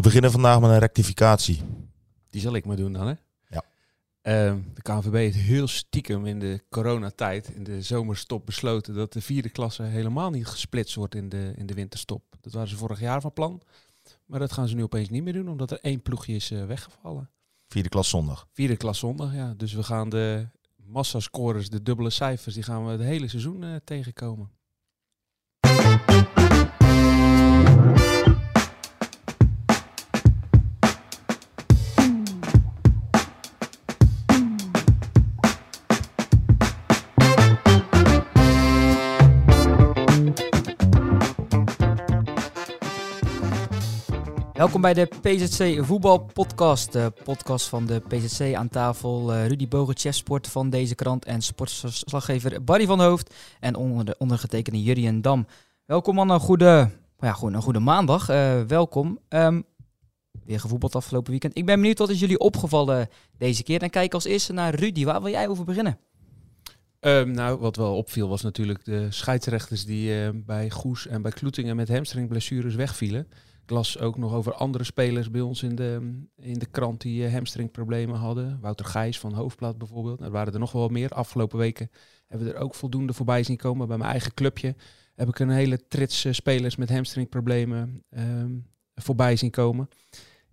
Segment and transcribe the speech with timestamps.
[0.00, 1.62] We beginnen vandaag met een rectificatie.
[2.30, 3.14] Die zal ik maar doen dan, hè?
[3.48, 3.64] Ja.
[4.22, 9.20] Ehm, de KNVB heeft heel stiekem in de coronatijd, in de zomerstop, besloten dat de
[9.20, 12.22] vierde klasse helemaal niet gesplitst wordt in de, in de winterstop.
[12.40, 13.62] Dat waren ze vorig jaar van plan.
[14.26, 16.66] Maar dat gaan ze nu opeens niet meer doen, omdat er één ploegje is eh,
[16.66, 17.30] weggevallen.
[17.68, 18.46] Vierde klas zondag.
[18.52, 19.54] Vierde klas zondag, ja.
[19.56, 23.74] Dus we gaan de massascorers, de dubbele cijfers, die gaan we het hele seizoen eh,
[23.84, 24.50] tegenkomen.
[44.60, 46.92] Welkom bij de PZC Voetbalpodcast.
[46.92, 49.34] De podcast van de PZC aan tafel.
[49.34, 51.24] Uh, Rudy Bogen, chefsport van deze krant.
[51.24, 53.34] En sportverslaggever Barry van Hoofd.
[53.60, 55.46] En onder de ondergetekende Jurien Dam.
[55.84, 58.30] Welkom man, een goede, ja, gewoon een goede maandag.
[58.30, 59.18] Uh, welkom.
[59.28, 59.64] Um,
[60.44, 61.56] weer gevoetbald afgelopen weekend.
[61.56, 63.82] Ik ben benieuwd wat is jullie opgevallen deze keer.
[63.82, 65.04] En kijk als eerste naar Rudy.
[65.04, 65.98] Waar wil jij over beginnen?
[67.00, 71.76] Um, nou, wat wel opviel was natuurlijk de scheidsrechters die bij Goes en bij Kloetingen
[71.76, 73.28] met hamstringblessures wegvielen.
[73.70, 77.26] Ik las ook nog over andere spelers bij ons in de, in de krant die
[77.26, 78.58] uh, hamstringproblemen hadden.
[78.60, 80.18] Wouter Gijs van Hoofdplaat bijvoorbeeld.
[80.18, 81.10] Nou, er waren er nog wel meer.
[81.10, 81.90] Afgelopen weken
[82.26, 83.88] hebben we er ook voldoende voorbij zien komen.
[83.88, 84.74] Bij mijn eigen clubje
[85.14, 89.88] heb ik een hele trits uh, spelers met hamstringproblemen um, voorbij zien komen.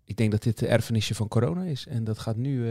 [0.03, 1.87] Ik denk dat dit de erfenisje van corona is.
[1.87, 2.67] En dat gaat nu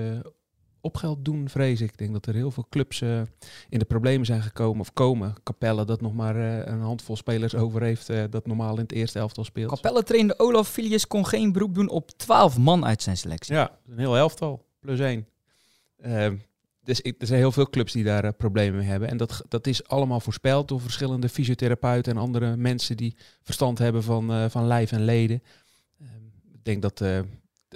[0.86, 1.90] uh, opgeld doen, vrees ik.
[1.90, 3.20] Ik denk dat er heel veel clubs uh,
[3.68, 5.34] in de problemen zijn gekomen of komen.
[5.42, 8.92] Capelle dat nog maar uh, een handvol spelers over heeft uh, dat normaal in het
[8.92, 9.70] eerste elftal speelt.
[9.70, 13.54] Capelle trainde Olaf Filius kon geen beroep doen op 12 man uit zijn selectie.
[13.54, 15.26] Ja, een heel elftal, plus één.
[16.00, 16.36] Ehm,
[16.82, 19.08] dus ik, er zijn heel veel clubs die daar problemen mee hebben.
[19.08, 24.02] En dat, dat is allemaal voorspeld door verschillende fysiotherapeuten en andere mensen die verstand hebben
[24.02, 25.42] van, van lijf en leden.
[26.00, 27.00] Ehm, ik denk dat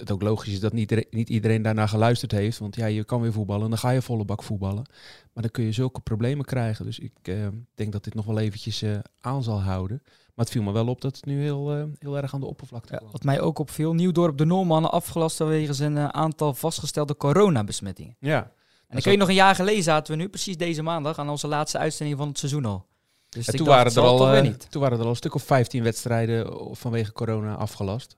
[0.01, 2.59] het ook logisch is dat niet, niet iedereen daarnaar geluisterd heeft.
[2.59, 4.85] Want ja, je kan weer voetballen, dan ga je volle bak voetballen.
[5.33, 6.85] Maar dan kun je zulke problemen krijgen.
[6.85, 10.01] Dus ik uh, denk dat dit nog wel eventjes uh, aan zal houden.
[10.35, 12.47] Maar het viel me wel op dat het nu heel, uh, heel erg aan de
[12.47, 18.17] oppervlakte ja, Wat mij ook opviel, Nieuwdorp de Noormannen afgelast vanwege een aantal vastgestelde coronabesmettingen.
[18.19, 18.53] Ja.
[18.89, 21.49] En ik weet nog een jaar geleden zaten we nu, precies deze maandag, aan onze
[21.49, 22.87] laatste uitzending van het seizoen al.
[23.29, 26.59] Dus toen, dacht, waren er al, toen waren er al een stuk of 15 wedstrijden
[26.77, 28.17] vanwege corona afgelast.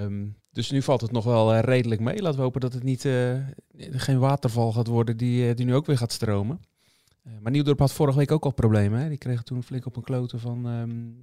[0.00, 2.22] Um, dus nu valt het nog wel uh, redelijk mee.
[2.22, 3.36] Laten we hopen dat het niet, uh,
[3.76, 6.60] geen waterval gaat worden die, uh, die nu ook weer gaat stromen.
[7.40, 9.00] maar Nieuwdorp had vorige week ook al problemen.
[9.00, 9.08] Hè?
[9.08, 11.16] Die kregen toen flink op een kloten van um.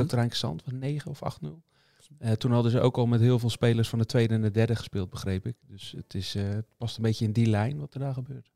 [0.00, 2.36] Lukter Heinkensand, van 9 of 8-0.
[2.38, 4.76] toen hadden ze ook al met heel veel spelers van de tweede en de derde
[4.76, 5.56] gespeeld, begreep ik.
[5.66, 8.53] Dus het, is, het past een beetje in die lijn wat er daar gebeurt.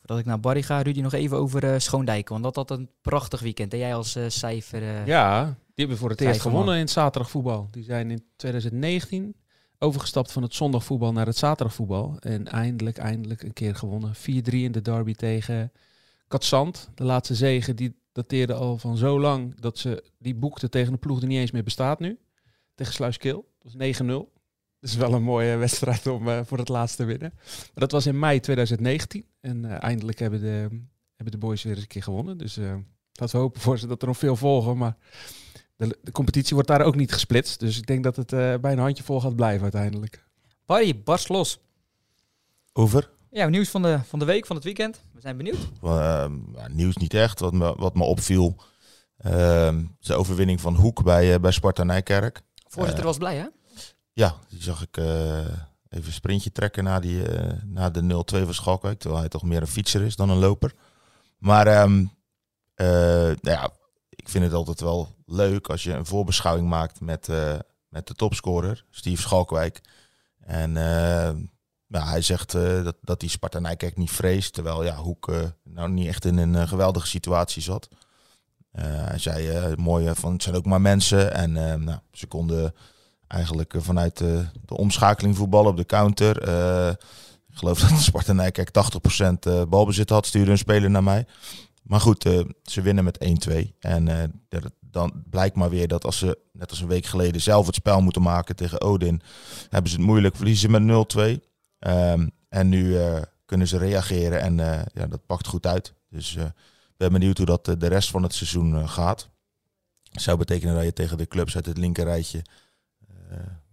[0.00, 2.32] Voordat ik naar Barry ga, Rudy, nog even over uh, Schoondijken.
[2.32, 3.72] Want dat had een prachtig weekend.
[3.72, 4.82] En jij als uh, cijfer...
[4.82, 7.68] Uh, ja, die hebben voor het eerst gewonnen in het zaterdagvoetbal.
[7.70, 9.34] Die zijn in 2019
[9.78, 12.16] overgestapt van het zondagvoetbal naar het zaterdagvoetbal.
[12.20, 14.14] En eindelijk, eindelijk een keer gewonnen.
[14.14, 14.18] 4-3
[14.50, 15.72] in de derby tegen
[16.28, 16.90] Katzand.
[16.94, 20.98] De laatste zegen, die dateerde al van zo lang dat ze die boekte tegen een
[20.98, 22.18] ploeg die niet eens meer bestaat nu.
[22.74, 23.48] Tegen Sluiskil.
[23.58, 24.39] Dat was 9-0.
[24.80, 27.32] Is wel een mooie wedstrijd om uh, voor het laatste te winnen.
[27.34, 29.24] Maar dat was in mei 2019.
[29.40, 30.68] En uh, eindelijk hebben de,
[31.16, 32.38] hebben de boys weer eens een keer gewonnen.
[32.38, 32.74] Dus uh,
[33.12, 34.76] laten we hopen voor ze dat er nog veel volgen.
[34.76, 34.96] Maar
[35.76, 37.60] de, de competitie wordt daar ook niet gesplitst.
[37.60, 38.30] Dus ik denk dat het
[38.60, 40.24] bij een handjevol gaat blijven uiteindelijk.
[40.66, 41.60] Barry, barst los.
[42.72, 43.10] Over?
[43.30, 45.00] Ja, nieuws van de, van de week, van het weekend.
[45.12, 45.68] We zijn benieuwd.
[45.80, 46.30] Well,
[46.68, 47.40] nieuws niet echt.
[47.40, 48.56] Wat me, wat me opviel,
[49.16, 52.42] ehm, de overwinning van Hoek bij, bij Sparta Nijkerk.
[52.68, 53.46] Voorzitter was blij, hè?
[54.20, 55.38] Ja, die zag ik uh,
[55.88, 58.98] even een sprintje trekken na, die, uh, na de 0-2 van Schalkwijk.
[58.98, 60.74] Terwijl hij toch meer een fietser is dan een loper.
[61.38, 62.00] Maar um,
[62.76, 63.70] uh, nou ja,
[64.08, 67.28] ik vind het altijd wel leuk als je een voorbeschouwing maakt met,
[67.88, 69.80] met de topscorer, Steve Schalkwijk.
[70.40, 70.72] En
[71.86, 74.52] nou, hij zegt dat, dat hij Sparta Nijkerk niet vreest.
[74.52, 75.32] Terwijl ja, Hoek
[75.64, 77.88] nou niet echt in een geweldige situatie zat.
[78.72, 81.34] hij zei mooi van het zijn ook maar mensen.
[81.34, 81.52] En
[81.84, 82.74] nou, ze konden
[83.30, 86.48] eigenlijk eh, vanuit de, de omschakeling voetballen op de counter.
[86.48, 86.88] Uh,
[87.48, 91.26] ik geloof dat Sparta Nijkerk 80% uh, balbezit had, stuurde een speler naar mij.
[91.82, 92.22] Maar goed,
[92.62, 93.78] ze winnen met 1-2.
[93.78, 94.32] En
[94.80, 98.00] dan blijkt maar weer dat als ze, net als een week geleden, zelf het spel
[98.00, 99.20] moeten maken tegen Odin,
[99.68, 101.20] hebben ze het moeilijk, verliezen ze met 0-2.
[101.20, 101.40] Um,
[101.78, 102.96] ehm, en nu
[103.44, 104.56] kunnen ze reageren en
[104.94, 105.94] ja, dat pakt goed uit.
[106.08, 109.28] Dus ik ben benieuwd hoe dat de rest van het seizoen gaat.
[110.02, 112.42] Zou betekenen dat je tegen de clubs uit het linkerrijtje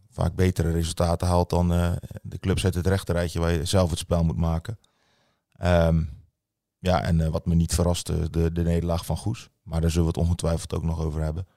[0.09, 3.99] vaak betere resultaten haalt dan uh, de clubs uit het rechterrijtje waar je zelf het
[3.99, 4.79] spel moet maken.
[5.63, 6.09] Um,
[6.79, 9.49] ja, en uh, wat me niet verraste, de, de nederlaag van Goes.
[9.63, 11.47] Maar daar zullen we het ongetwijfeld ook nog over hebben.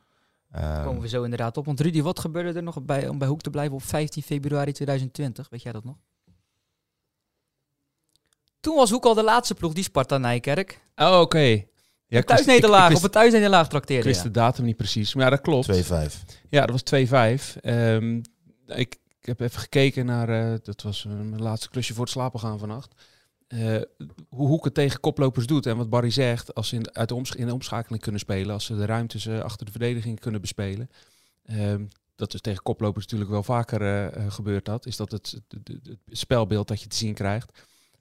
[0.50, 1.64] Daar Ehm, komen we zo inderdaad op.
[1.66, 4.72] Want Rudy, wat gebeurde er nog bij, om bij Hoek te blijven op 15 februari
[4.72, 5.48] 2020?
[5.48, 5.96] Weet jij dat nog?
[8.60, 10.80] Toen was Hoek al de laatste ploeg, die Sparta Nijkerk.
[10.96, 11.64] Oh, oké.
[12.10, 14.04] Ja, een ik wist- thuisnederlaag, ik- ik op wist- een thuisnederlaag Ik trakteerde.
[14.08, 14.24] wist Ja.
[14.24, 15.14] de datum niet precies.
[15.14, 15.64] Maar ja, dat klopt.
[15.64, 16.24] 2-5.
[16.48, 17.56] Ja, dat was 2-5.
[17.60, 18.16] Ehm,
[18.66, 22.12] ik, ik heb even gekeken naar, eh, dat was eh, mijn laatste klusje voor het
[22.12, 22.94] slapen gaan vannacht.
[23.48, 23.76] Eh,
[24.28, 25.66] hoe Hoek het tegen koplopers doet.
[25.66, 28.52] En wat Barry zegt, als ze in, uit de, omsch- in de omschakeling kunnen spelen,
[28.54, 30.90] als ze de ruimtes eh, achter de verdediging kunnen bespelen.
[31.44, 31.84] Ehm,
[32.16, 34.86] dat is tegen koplopers natuurlijk wel vaker gebeurd dat.
[34.86, 37.58] Is dat het, het, het- het spelbeeld dat je te zien krijgt.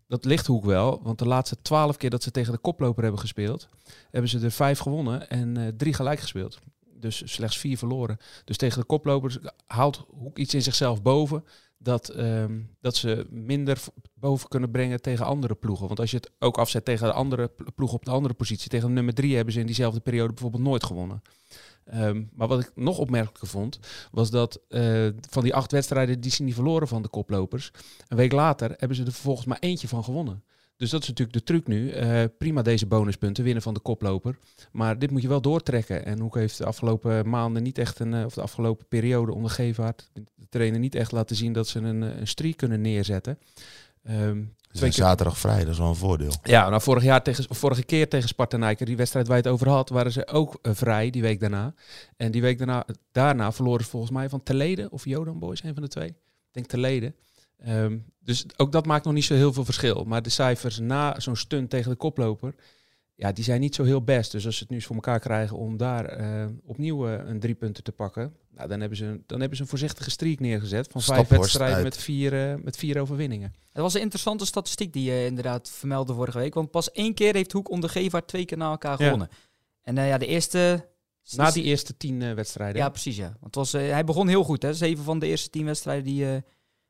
[0.10, 3.22] Dat ligt Hoek wel, want de laatste twaalf keer dat ze tegen de koploper hebben
[3.22, 3.68] gespeeld,
[4.12, 6.60] hebben ze er vijf gewonnen en eh, drie gelijk gespeeld.
[6.94, 8.18] Dus slechts vier verloren.
[8.46, 11.44] Dus tegen de koplopers haalt Hoek iets in zichzelf boven.
[11.78, 13.80] Dat, ehm, dat ze minder
[14.14, 15.88] boven kunnen brengen tegen andere ploegen.
[15.88, 18.70] Want als je het ook afzet tegen de andere pl- ploeg op de andere positie.
[18.70, 21.22] Tegen de nummer drie hebben ze in diezelfde periode bijvoorbeeld nooit gewonnen.
[21.90, 23.80] Ehm, maar wat ik nog opmerkelijker vond,
[24.12, 27.72] was dat eh, van die acht wedstrijden die ze niet verloren van de koplopers.
[28.08, 30.44] Een week later hebben ze er vervolgens maar eentje van gewonnen.
[30.80, 31.90] Dus dat is natuurlijk de truc nu.
[31.90, 34.38] Eh, prima deze bonuspunten, winnen van de koploper.
[34.72, 36.06] Maar dit moet je wel doortrekken.
[36.06, 39.52] En Hoek heeft de afgelopen maanden niet echt een, eh, of de afgelopen periode onder
[39.52, 43.40] Gevaart, de trainer niet echt laten zien dat ze een, een streak kunnen neerzetten.
[44.04, 46.32] Ehm, Dus zaterdag vrij, dat is wel een voordeel.
[46.44, 49.52] ja, nou vorig jaar tegen, vorige keer tegen Sparta Nijker, die wedstrijd waar je het
[49.52, 51.74] over had, waren ze ook eh, vrij die week daarna.
[52.18, 55.74] En die week daarna, daarna verloren ze volgens mij van Telede of Jodan Boys, een
[55.74, 56.08] van de twee.
[56.08, 56.16] Ik
[56.52, 57.14] denk Telede.
[57.58, 60.04] Ehm, dus ook dat maakt nog niet zo heel veel verschil.
[60.04, 62.56] Maar de cijfers na zo'n stunt tegen de koploper,
[63.20, 64.32] ja, die zijn niet zo heel best.
[64.32, 67.40] Dus als ze het nu eens voor elkaar krijgen om daar eh, opnieuw eh, een
[67.40, 70.40] drie punten te pakken, nou, dan, hebben ze, een- dan hebben ze een voorzichtige streak
[70.40, 73.54] neergezet van vijf wedstrijden met vier, eh, met vier overwinningen.
[73.72, 76.54] Het was een interessante statistiek die je inderdaad vermeldde vorige week.
[76.54, 79.04] Want pas één keer heeft Hoek onder Gevaart twee keer na elkaar Ja.
[79.04, 79.30] gewonnen.
[79.82, 80.88] En ja, de eerste...
[81.36, 82.82] Na die eerste tien eh, wedstrijden.
[82.82, 83.26] Ja, precies ja.
[83.40, 84.62] Want het was, hij begon heel goed.
[84.62, 84.74] Hè.
[84.74, 86.42] Zeven van de eerste tien wedstrijden die, eh,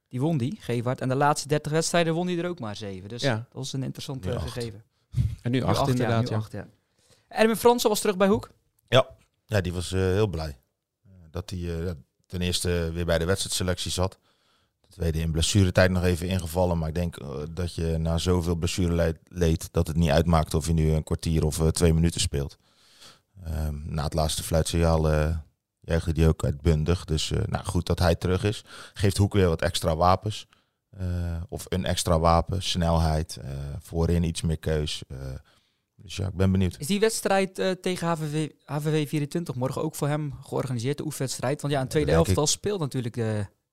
[0.07, 1.01] die won die, Gevaart.
[1.01, 3.09] En de laatste dertig wedstrijden won hij er ook maar zeven.
[3.09, 3.35] Dus Ja.
[3.35, 4.51] dat was een interessant Nu acht.
[4.51, 4.83] gegeven.
[5.41, 6.23] En nu Nu acht, acht, inderdaad.
[6.23, 6.67] nu Ja, acht, ja.
[7.27, 8.49] Erwin Fransen was terug bij Hoek.
[9.45, 10.57] Ja, die was eh, heel blij.
[11.03, 11.93] Eh, dat hij eh, ja,
[12.25, 14.19] ten eerste weer bij de wedstrijdselectie zat.
[14.81, 16.77] Ten tweede in blessuretijd nog even ingevallen.
[16.77, 17.17] Maar ik denk
[17.51, 21.59] dat je na zoveel blessureleed dat het niet uitmaakt of je nu een kwartier of
[21.59, 22.57] eh, twee minuten speelt.
[23.43, 25.37] Ehm, na het laatste fluitsignaal eh
[25.89, 27.05] juichte die ook uitbundig.
[27.05, 28.63] Dus eh, nou, goed dat hij terug is.
[28.93, 30.47] Geeft Hoek weer wat extra wapens.
[30.99, 33.49] Eh, of een extra wapen, snelheid, eh,
[33.79, 35.03] voorin iets meer keus.
[35.07, 35.17] eh.
[35.95, 36.75] dus ja, ik ben benieuwd.
[36.79, 41.61] Is die wedstrijd tegen HVV, HVV 24 morgen ook voor hem georganiseerd, de oefenwedstrijd?
[41.61, 42.27] Want ja, een tweede denk ik.
[42.27, 43.15] elftal speelt natuurlijk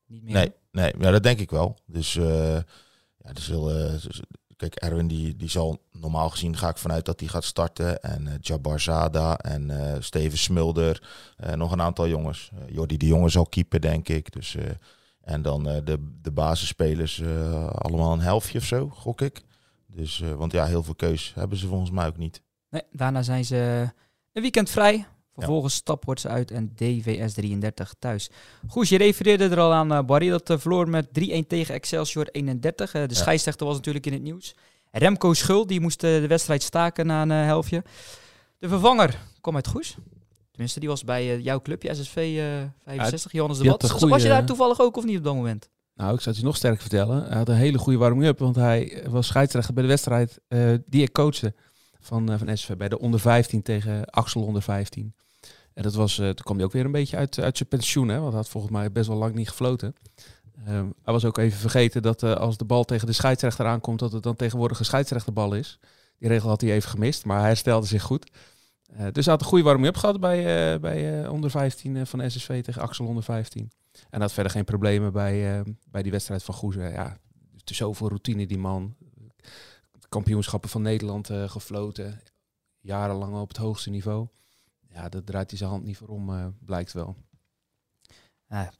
[0.07, 0.33] niet meer.
[0.33, 1.79] Nee, nee ja, dat denk ik wel.
[1.87, 3.53] Dus ja, dus
[4.57, 8.03] kijk, Erwin die, die zal normaal gezien ga ik vanuit dat hij gaat starten.
[8.03, 11.03] En eh Jabbar Zada en Steven Smulder.
[11.55, 12.51] nog een aantal jongens.
[12.67, 14.33] Jordi de Jonge zal keeper, denk ik.
[14.33, 14.57] Dus,
[15.27, 19.43] en dan eh, de, de basisspelers eh, allemaal een helftje of zo, gok ik.
[19.87, 22.43] Dus, eh, want ja, heel veel keus hebben ze volgens mij ook niet.
[22.71, 23.57] Nee, daarna zijn ze
[24.33, 25.07] een weekend vrij.
[25.35, 28.31] Vervolgens Staphorst uit en DVS 33 thuis.
[28.69, 32.95] Goed, je refereerde er al aan, Barry, dat verloor met 3-1 tegen Excelsior 31.
[32.95, 33.21] Eh, de Ja.
[33.21, 34.55] scheidsrechter was natuurlijk in het nieuws.
[34.91, 37.85] Remco Schul, die moest de wedstrijd staken na een helftje.
[38.59, 39.97] De vervanger kwam uit Goes.
[40.57, 44.03] Tenminste, die was bij eh, jouw clubje, SSV eh 65, Johannes de Bad.
[44.03, 45.69] een Was je daar toevallig ook of niet op dat moment?
[45.95, 47.27] Nou, ik zou het je nog sterker vertellen.
[47.27, 51.03] Hij had een hele goede warming-up, want hij was scheidsrechter bij de wedstrijd eh, die
[51.03, 51.55] ik coachte
[52.01, 55.15] van, eh, van SV bij de onder 15 tegen Axel onder 15.
[55.77, 58.09] En dat was, eh, toen kwam hij ook weer een beetje uit, uit zijn pensioen,
[58.09, 59.95] hè, want hij had volgens mij best wel lang niet gefloten.
[60.67, 63.99] Ehm, hij was ook even vergeten dat eh, als de bal tegen de scheidsrechter aankomt,
[63.99, 65.79] dat het dan tegenwoordig een scheidsrechterbal is.
[66.19, 68.31] Die regel had hij even gemist, maar hij herstelde zich goed.
[68.93, 72.05] Eh, dus hij had een goede warming-up gehad bij, eh, bij eh, onder 15 eh,
[72.05, 73.71] van SSV tegen Axel onder 15.
[74.11, 76.93] En had verder geen problemen bij, bij die wedstrijd van Goezen.
[76.93, 77.19] Ja,
[77.65, 78.95] is zoveel routine die man.
[80.09, 82.21] Kampioenschappen van Nederland gefloten.
[82.81, 84.27] Jarenlang op het hoogste niveau.
[84.89, 87.17] Ja, dat draait hij zijn hand niet voor om, blijkt wel.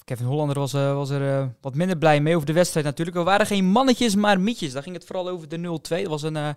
[0.05, 3.17] Kevin Hollander was, was er wat minder blij mee over de wedstrijd natuurlijk.
[3.17, 4.73] We waren geen mannetjes, maar mietjes.
[4.73, 6.03] Daar ging het vooral over de 0-2.
[6.03, 6.57] Dat was een,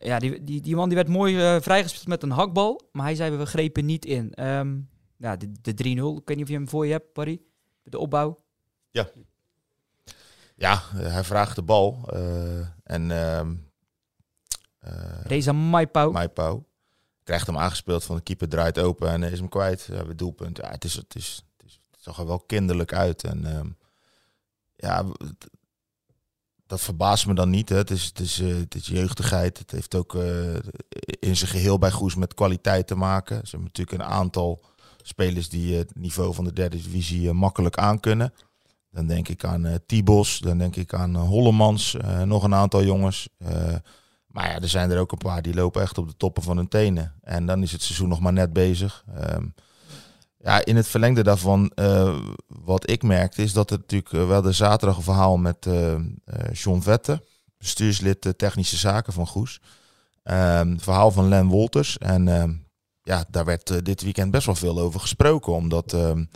[0.00, 2.88] ja, die, die, die man die werd mooi eh, vrijgespeeld met een hakbal.
[2.92, 4.34] Maar hij zei, we grepen niet in.
[4.34, 4.78] Ehm,
[5.16, 5.76] ja, de, de 3-0.
[6.20, 7.40] Ik weet niet of je hem voor je hebt, Barry.
[7.82, 8.38] De opbouw.
[10.60, 11.98] Ja, eh, hij vraagt de bal.
[12.06, 13.40] eh, en eh,
[15.22, 16.12] Reza Maipau.
[16.12, 16.62] Maipau
[17.22, 19.88] krijgt hem aangespeeld van de keeper draait open en is hem kwijt.
[19.92, 20.56] Ja, weer doelpunt.
[20.56, 23.24] Ja, het, is, het, is, het, is, het zag er wel kinderlijk uit.
[23.24, 23.68] En ehm,
[24.76, 25.04] ja,
[26.70, 27.68] dat verbaast me dan niet.
[27.68, 27.76] Hè.
[27.76, 29.58] Het, is, het, is, eh, het jeugdigheid.
[29.58, 30.54] Het heeft ook eh,
[31.18, 33.36] in zijn geheel bij Goes met kwaliteit te maken.
[33.36, 34.60] Ze hebben natuurlijk een aantal
[35.02, 38.32] spelers die het niveau van de derde divisie makkelijk aankunnen.
[38.90, 43.28] Dan denk ik aan uh, Tibos, dan denk ik aan Hollemans, nog een aantal jongens.
[44.26, 46.56] maar ja, er zijn er ook een paar die lopen echt op de toppen van
[46.56, 47.14] hun tenen.
[47.22, 49.04] En dan is het seizoen nog maar net bezig.
[49.14, 49.46] Ehm,
[50.42, 51.72] ja, in het verlengde daarvan,
[52.46, 55.68] wat ik merkte, is dat het natuurlijk wel de zaterdag verhaal met
[56.52, 57.22] John Vette,
[57.58, 59.60] bestuurslid technische zaken van Goes.
[60.24, 61.98] Um, verhaal van Len Wolters.
[61.98, 62.54] En ehm,
[63.02, 65.52] ja, daar werd dit weekend best wel veel over gesproken.
[65.52, 66.30] Omdat um,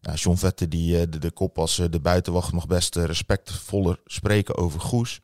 [0.00, 5.20] ja, John Vette, die de, kop als de buitenwacht, mag best respectvoller spreken over Goes.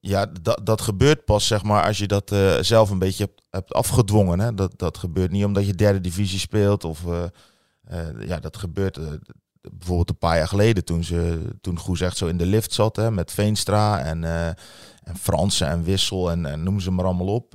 [0.00, 3.74] Ja, dat, dat gebeurt pas zeg maar als je dat zelf een beetje hebt, hebt
[3.74, 4.40] afgedwongen.
[4.40, 4.54] Hè?
[4.54, 6.84] Dat, dat gebeurt niet omdat je derde divisie speelt.
[6.84, 7.00] Of
[8.18, 8.98] ja, dat gebeurt
[9.60, 12.96] bijvoorbeeld een paar jaar geleden toen, ze, toen Goes echt zo in de lift zat
[12.96, 14.24] hè, met Veenstra en
[15.06, 17.54] en Fransen en Wissel en, en noem ze maar allemaal op.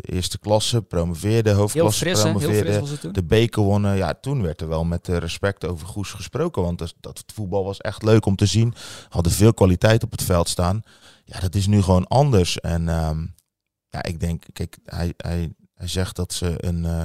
[0.00, 3.96] Eerste klasse, promoveerde, hoofdklasse heel fris, promoveerde, heel fris de beker wonnen.
[3.96, 7.78] Ja, toen werd er wel met respect over Goes gesproken, want dat, dat voetbal was
[7.78, 8.74] echt leuk om te zien.
[9.08, 10.82] Hadden veel kwaliteit op het veld staan.
[11.30, 12.60] Ja, dat is nu gewoon anders.
[12.60, 13.34] En um,
[13.88, 17.04] ja, ik denk, kijk, hij, hij, hij zegt dat ze, een, uh,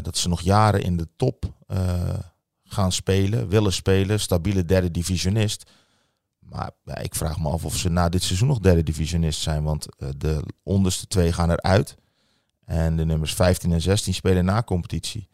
[0.00, 2.18] dat ze nog jaren in de top uh,
[2.64, 5.70] gaan spelen, willen spelen, stabiele derde divisionist.
[6.38, 9.62] Maar ja, ik vraag me af of ze na dit seizoen nog derde divisionist zijn.
[9.62, 11.96] Want de onderste twee gaan eruit.
[12.64, 15.28] En de nummers 15 en 16 spelen na competitie.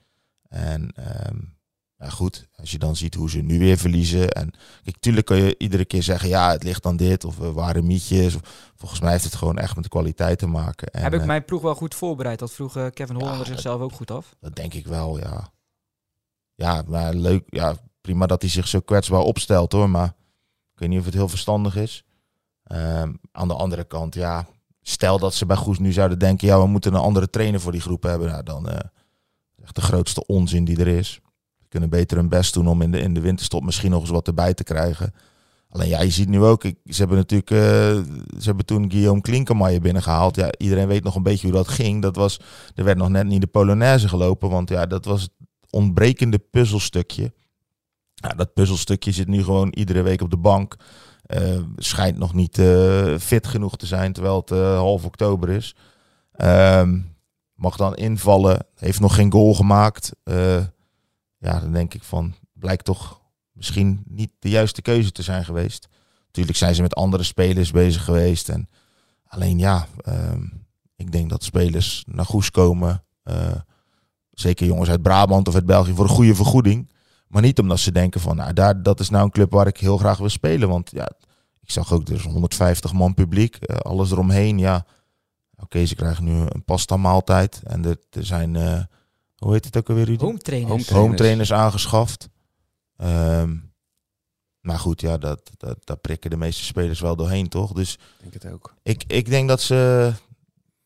[0.49, 0.95] En
[1.29, 1.58] um,
[1.99, 4.31] ja, goed, als je dan ziet hoe ze nu weer verliezen.
[4.31, 4.51] En
[4.85, 7.25] kijk, tuurlijk kan je iedere keer zeggen, ja, het ligt aan dit.
[7.25, 8.35] Of we waren mietjes.
[8.35, 10.89] Of, volgens mij heeft het gewoon echt met de kwaliteit te maken.
[10.89, 12.39] En, Heb ik uh, mijn ploeg wel goed voorbereid?
[12.39, 14.37] Dat vroeg Kevin Hollander ja, zichzelf ook goed af.
[14.41, 15.51] Dat denk ik wel, ja.
[16.55, 17.45] Ja, maar leuk.
[17.47, 19.91] Ja, prima dat hij zich zo kwetsbaar opstelt hoor.
[19.91, 20.09] Maar
[20.73, 22.05] ik weet niet of het heel verstandig is.
[22.63, 24.47] Ehm, aan de andere kant, ja,
[24.83, 27.73] stel dat ze bij Goes nu zouden denken, ja, we moeten een andere trainer voor
[27.73, 28.29] die groep hebben.
[28.29, 28.79] Nou, dan uh,
[29.63, 31.21] echt de grootste onzin die er is.
[31.69, 34.27] Kunnen beter hun best doen om in de, in de winterstop misschien nog eens wat
[34.27, 35.13] erbij te krijgen.
[35.71, 37.59] Alleen ja, je ziet nu ook, ik, ze hebben natuurlijk, uh,
[38.39, 40.37] ze hebben toen Guillaume Klinkenmaier binnengehaald.
[40.37, 42.03] Ja, iedereen weet nog een beetje hoe dat ging.
[42.03, 42.41] Dat was,
[42.75, 45.31] er werd nog net niet de Polonaise gelopen, want ja, dat was het
[45.71, 47.33] ontbrekende puzzelstukje.
[48.15, 50.77] Ja, dat puzzelstukje zit nu gewoon iedere week op de bank.
[51.27, 55.75] Uh, schijnt nog niet uh, fit genoeg te zijn, terwijl het half oktober is.
[56.33, 56.99] Ehm,
[57.55, 60.13] mag dan invallen, heeft nog geen goal gemaakt.
[61.39, 63.21] Ja, dan denk ik van, blijkt toch
[63.53, 65.89] misschien niet de juiste keuze te zijn geweest.
[66.27, 68.49] Natuurlijk zijn ze met andere spelers bezig geweest.
[68.49, 68.69] En
[69.27, 70.43] alleen ja, ehm,
[70.97, 73.03] ik denk dat spelers naar Goes komen.
[74.31, 76.91] zeker jongens uit Brabant of uit België voor een goede vergoeding.
[77.29, 79.77] Maar niet omdat ze denken van, nou, daar, dat is nou een club waar ik
[79.77, 80.69] heel graag wil spelen.
[80.69, 81.11] Want ja,
[81.61, 84.59] ik zag ook, dus 150 man publiek, uh, alles eromheen.
[84.59, 84.87] Ja,
[85.57, 87.61] oké, ze krijgen nu een pasta maaltijd.
[87.65, 88.83] En er, er zijn, uh,
[89.39, 90.05] hoe heet het ook alweer?
[90.05, 90.25] Rudy?
[90.25, 90.89] Home trainers.
[90.89, 92.29] Home trainers, aangeschaft.
[92.97, 93.73] Um,
[94.61, 97.73] maar goed, ja, dat, dat, dat prikken de meeste spelers wel doorheen, toch?
[97.73, 98.75] Dus ik denk het ook.
[98.83, 100.13] Ik, ik denk dat ze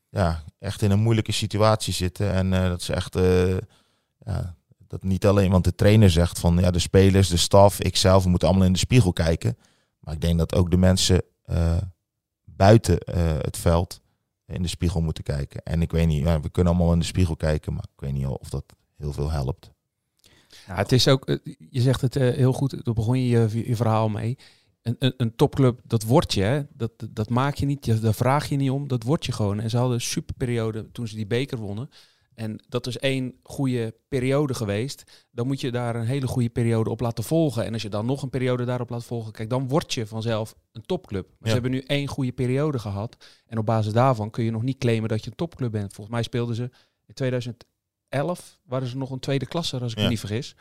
[0.09, 2.32] ja, echt in een moeilijke situatie zitten.
[2.32, 3.14] En uh, dat ze echt
[4.25, 4.54] ja,
[4.92, 8.30] dat niet alleen, want de trainer zegt van ja, de spelers, de staf, ikzelf, we
[8.30, 9.59] moeten allemaal in de spiegel kijken.
[10.00, 11.76] Maar ik denk dat ook de mensen uh,
[12.44, 14.01] buiten uh, het veld
[14.52, 15.62] in de spiegel moeten kijken.
[15.62, 18.12] En ik weet niet, ja, we kunnen allemaal in de spiegel kijken, maar ik weet
[18.12, 18.64] niet of dat
[18.97, 19.71] heel veel helpt.
[20.66, 21.37] Het is ook, eh,
[21.71, 24.38] je zegt het heel goed, daar begon je, je je verhaal mee.
[24.82, 26.66] Een, een, een, topclub, dat word je?
[26.73, 29.61] Dat, dat maak je niet, daar vraag je niet om, dat word je gewoon.
[29.61, 31.88] En ze hadden een superperiode toen ze die beker wonnen.
[32.34, 35.26] En dat is één goede periode geweest.
[35.30, 37.64] Dan moet je daar een hele goede periode op laten volgen.
[37.64, 40.54] En als je dan nog een periode daarop laat volgen, kijk, dan word je vanzelf
[40.72, 41.28] een topclub.
[41.38, 43.16] Maar ze hebben nu één goede periode gehad.
[43.46, 45.92] En op basis daarvan kun je nog niet claimen dat je een topclub bent.
[45.92, 46.70] Volgens mij speelden ze
[47.06, 50.56] in 2011, waren ze nog een tweede klasse, als ik me niet vergis.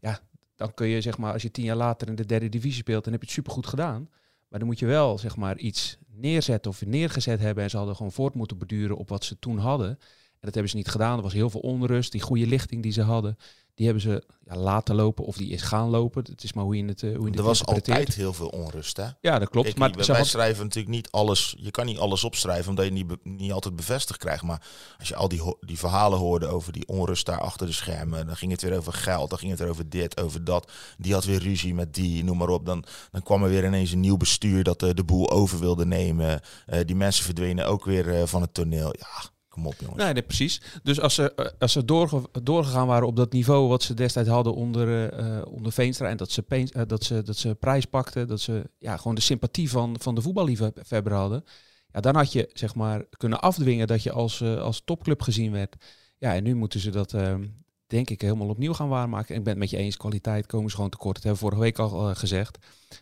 [0.00, 0.20] Ja,
[0.56, 3.04] dan kun je zeg maar, als je tien jaar later in de derde divisie speelt,
[3.04, 4.08] dan heb je het supergoed gedaan.
[4.48, 7.64] Maar dan moet je wel zeg maar iets neerzetten of neergezet hebben.
[7.64, 9.98] En ze hadden gewoon voort moeten beduren op wat ze toen hadden
[10.40, 11.16] dat hebben ze niet gedaan.
[11.16, 12.12] Er was heel veel onrust.
[12.12, 13.36] Die goede lichting die ze hadden,
[13.76, 16.24] die hebben ze ja, laten lopen of die is gaan lopen.
[16.30, 18.96] Het is maar hoe je het uh, hoe je Er was altijd heel veel onrust,
[18.96, 19.06] hè?
[19.20, 19.78] Ja, dat klopt.
[19.78, 20.26] maar wij had...
[20.26, 21.54] schrijven natuurlijk niet alles.
[21.58, 24.42] Je kan niet alles opschrijven omdat je niet, niet altijd bevestigd krijgt.
[24.42, 24.66] Maar
[24.98, 28.36] als je al die, die verhalen hoorde over die onrust daar achter de schermen, dan
[28.36, 30.72] ging het weer over geld, dan ging het er over dit, over dat.
[30.98, 32.66] Die had weer ruzie met die, noem maar op.
[32.66, 35.86] Dan, dan kwam er weer ineens een nieuw bestuur dat uh, de boel over wilde
[35.86, 36.40] nemen.
[36.66, 38.94] Uh, die mensen verdwenen ook weer van het toneel.
[38.98, 40.12] Ja Kom jongens.
[40.12, 40.60] Nee, precies.
[40.82, 44.28] Dus als ze, eh, als ze doorge doorgegaan waren op dat niveau wat ze destijds
[44.28, 46.08] hadden onder, uh, onder Veenstra...
[46.08, 49.20] en dat ze, uh, dat, ze, dat ze prijs pakten, dat ze ja, gewoon de
[49.20, 51.44] sympathie van, van de voetballiefhebber hadden...
[51.92, 55.76] Ja, dan had je zeg maar kunnen afdwingen dat je als, als topclub gezien werd.
[56.18, 57.44] Ja, en nu moeten ze dat, ehm,
[57.86, 59.28] denk ik, helemaal opnieuw gaan waarmaken.
[59.28, 61.14] En ik ben het met je eens, kwaliteit komen ze gewoon tekort.
[61.14, 62.58] Dat hebben we vorige week al eh, gezegd.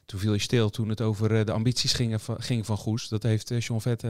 [0.06, 3.08] Toen viel je stil toen het over eh, de ambities ging van, ging van Goes.
[3.08, 4.04] Dat heeft uh, John Vet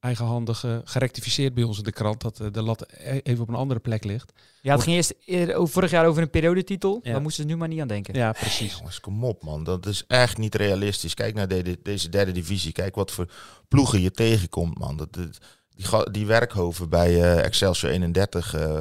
[0.00, 2.20] eigenhandig gerectificeerd bij ons in de krant.
[2.20, 4.32] Dat de lat e-, even op een andere plek ligt.
[4.62, 7.00] Ja, het ging eerst eerder, vorig jaar over een periodetitel.
[7.02, 7.12] Ja.
[7.12, 8.14] Daar moesten ze nu maar niet aan denken.
[8.14, 8.58] Ja, precies.
[8.58, 9.64] Hey, jongens, kom op man.
[9.64, 11.14] Dat is echt niet realistisch.
[11.14, 12.72] Kijk naar de, deze derde divisie.
[12.72, 13.30] Kijk wat voor
[13.68, 14.96] ploegen je tegenkomt man.
[14.96, 15.38] Dat, dat
[15.76, 18.80] die, die werkhoven bij uh, Excelsior 31 uh,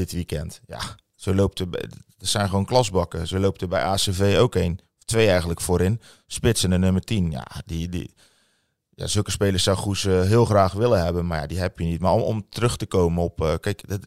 [0.00, 0.60] dit weekend.
[0.66, 0.80] Ja,
[1.14, 1.66] zo loopt er,
[2.18, 3.26] er zijn gewoon klasbakken.
[3.26, 4.80] Zo loopt er bij ACV ook een.
[5.04, 6.00] Twee eigenlijk voorin.
[6.26, 7.30] Spits en de nummer 10.
[7.30, 8.14] Ja, die, die,
[8.94, 11.84] ja, zulke spelers zou Goes uh, heel graag willen hebben, maar ja, die heb je
[11.84, 12.00] niet.
[12.00, 14.06] Maar om, om terug te komen op, uh, kijk, dat,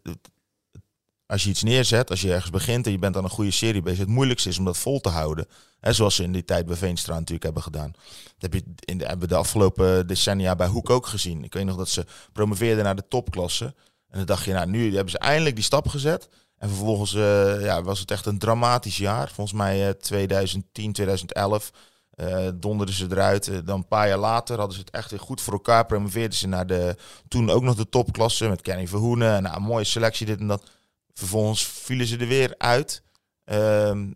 [1.26, 3.82] als je iets neerzet, als je ergens begint en je bent aan een goede serie
[3.82, 5.48] bezig, het moeilijkste is om dat vol te houden.
[5.80, 7.92] Hè, zoals ze in die tijd bij Veenstra natuurlijk hebben gedaan.
[8.38, 11.44] Dat heb je in de, hebben we de afgelopen decennia bij Hoek ook gezien.
[11.44, 13.74] Ik weet nog dat ze promoveerden naar de topklasse.
[14.14, 16.30] En dan dacht je, nou nu hebben ze eindelijk die stap gezet.
[16.58, 19.30] En vervolgens uh, ja, was het echt een dramatisch jaar.
[19.30, 21.72] Volgens mij uh, 2010, 2011
[22.16, 23.66] uh, donderden ze eruit.
[23.66, 25.86] Dan een paar jaar later hadden ze het echt weer goed voor elkaar.
[25.86, 26.96] Promoveerden ze naar de
[27.28, 29.44] toen ook nog de topklasse met Kenny Verhoenen.
[29.44, 30.70] Nou, een mooie selectie dit en dat.
[31.14, 33.04] Vervolgens vielen ze er weer uit.
[33.46, 34.08] Uh,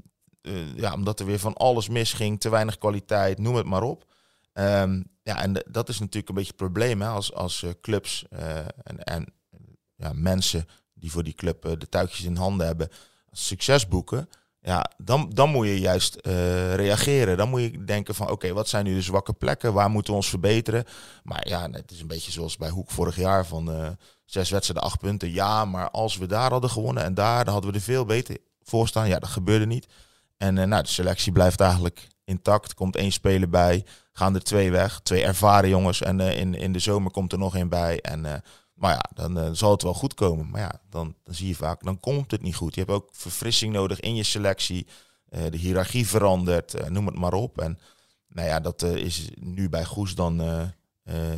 [0.76, 4.06] ja, omdat er weer van alles misging, te weinig kwaliteit, noem het maar op.
[4.54, 8.26] Um, ja, en dat is natuurlijk een beetje het probleem hè, als, als clubs
[8.84, 9.34] en, en
[9.98, 12.90] ja, mensen die voor die club de touwtjes in handen hebben,
[13.32, 14.30] succes boeken.
[14.62, 16.18] Ja, dan, dan moet je juist
[16.76, 17.38] reageren.
[17.38, 19.74] Dan moet je denken van oké, wat zijn nu de zwakke plekken?
[19.74, 20.84] Waar moeten we ons verbeteren?
[21.24, 25.00] Maar ja, het is een beetje zoals bij Hoek vorig jaar van zes wedstrijden, acht
[25.00, 25.32] punten.
[25.32, 28.38] Ja, maar als we daar hadden gewonnen en daar, dan hadden we er veel beter
[28.64, 29.08] voor staan.
[29.08, 29.88] Ja, dat gebeurde niet.
[30.38, 32.74] En nou, de selectie blijft eigenlijk intact.
[32.74, 35.00] Komt één speler bij, gaan er twee weg.
[35.04, 38.02] Twee ervaren jongens en in, in de zomer komt er nog één bij.
[38.02, 38.44] En,
[38.78, 40.50] maar ja, dan zal het wel goed komen.
[40.50, 42.76] Maar ja, dan, dan zie je vaak, dan komt het niet goed.
[42.76, 44.88] Je hebt ook verfrissing nodig in je selectie.
[45.30, 47.62] de hiërarchie verandert, noem het maar op.
[47.62, 47.80] En
[48.28, 50.42] nou ja, dat is nu bij Goes dan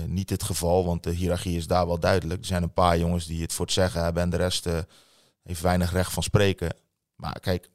[0.08, 2.40] niet het geval, want de hiërarchie is daar wel duidelijk.
[2.40, 4.66] Er zijn een paar jongens die het voor het zeggen hebben en de rest
[5.44, 6.76] heeft weinig recht van spreken.
[7.16, 7.70] Maar kijk,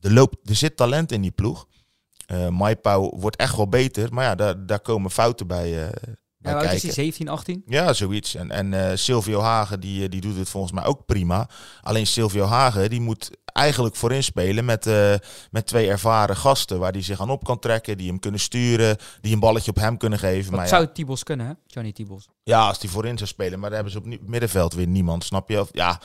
[0.00, 1.66] er, loopt, er zit talent in die ploeg.
[2.50, 5.90] Maipau wordt echt wel beter, maar ja, daar, daar komen fouten bij
[6.52, 6.76] ja, kijken.
[6.76, 7.62] is hij 17, 18?
[7.66, 8.34] Ja, zoiets.
[8.34, 11.48] En, en uh, Silvio Hagen, die, die doet het volgens mij ook prima.
[11.82, 15.14] Alleen Silvio Hagen, die moet eigenlijk voorin spelen met, uh,
[15.50, 16.78] met twee ervaren gasten.
[16.78, 19.76] Waar hij zich aan op kan trekken, die hem kunnen sturen, die een balletje op
[19.76, 20.50] hem kunnen geven.
[20.50, 21.52] Dat maar zou ja, Tibos kunnen, hè?
[21.66, 22.28] Johnny Tibos.
[22.42, 23.58] Ja, als die voorin zou spelen.
[23.58, 25.60] Maar dan hebben ze op middenveld weer niemand, snap je?
[25.60, 26.00] Of, ja,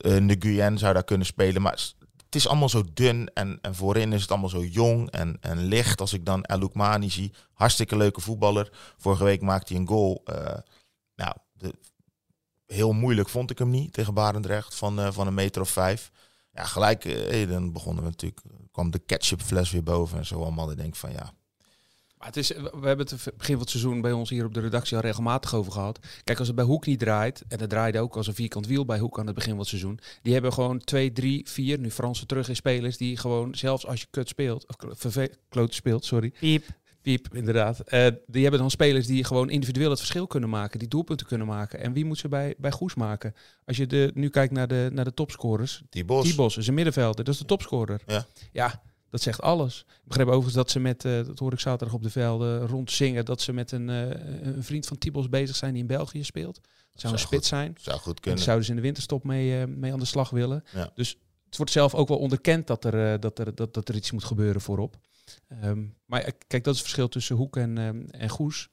[0.00, 1.62] uh, Nguyen zou daar kunnen spelen.
[1.62, 1.92] Maar
[2.34, 5.58] het is allemaal zo dun en, en voorin is het allemaal zo jong en, en
[5.58, 6.00] licht.
[6.00, 8.72] Als ik dan El Oukmani zie, hartstikke leuke voetballer.
[8.96, 10.22] Vorige week maakte hij een goal.
[10.24, 10.56] Uh,
[11.14, 11.34] nou,
[12.66, 16.10] heel moeilijk vond ik hem niet tegen Barendrecht van, uh, van een meter of vijf.
[16.52, 18.42] Ja, gelijk, uh, dan begonnen we natuurlijk,
[18.72, 20.70] kwam de ketchupfles weer boven en zo allemaal.
[20.70, 21.32] Ik denk van ja,
[22.24, 24.96] het is, we hebben het begin van het seizoen bij ons hier op de redactie
[24.96, 25.98] al regelmatig over gehad.
[26.24, 28.84] Kijk, als het bij Hoek niet draait, en het draaide ook als een vierkant wiel
[28.84, 29.98] bij Hoek aan het begin van het seizoen.
[30.22, 34.00] Die hebben gewoon twee, drie, vier, nu Fransen terug in spelers, die gewoon, zelfs als
[34.00, 35.16] je kut speelt, of
[35.48, 36.32] kloot speelt, sorry.
[36.38, 36.64] Piep.
[37.02, 37.78] Piep, inderdaad.
[37.78, 41.46] Uh, die hebben dan spelers die gewoon individueel het verschil kunnen maken, die doelpunten kunnen
[41.46, 41.80] maken.
[41.80, 43.34] En wie moet ze bij, bij Goes maken?
[43.64, 45.82] Als je de, nu kijkt naar de, naar de topscorers.
[45.90, 46.24] Die Bos.
[46.24, 48.00] Die Bos is een middenvelder, dat is de topscorer.
[48.06, 48.26] Ja.
[48.52, 48.82] Ja,
[49.14, 49.84] dat zegt alles.
[49.88, 52.90] Ik begreep overigens dat ze met, uh, dat hoor ik zaterdag op de velden rond
[52.90, 54.10] zingen, dat ze met een, uh,
[54.42, 56.54] een vriend van Tibos bezig zijn die in België speelt.
[56.92, 57.76] Dat zou, een spits zijn.
[57.80, 58.38] Zou goed kunnen.
[58.38, 60.64] En zouden ze in de winterstop mee, uh, mee aan de slag willen.
[60.72, 60.90] Ja.
[60.94, 64.10] Dus het wordt zelf ook wel onderkend dat er, dat er, dat, dat er iets
[64.10, 64.96] moet gebeuren voorop.
[65.64, 68.68] Um, maar kijk, dat is het verschil tussen Hoek en, um, en Goes.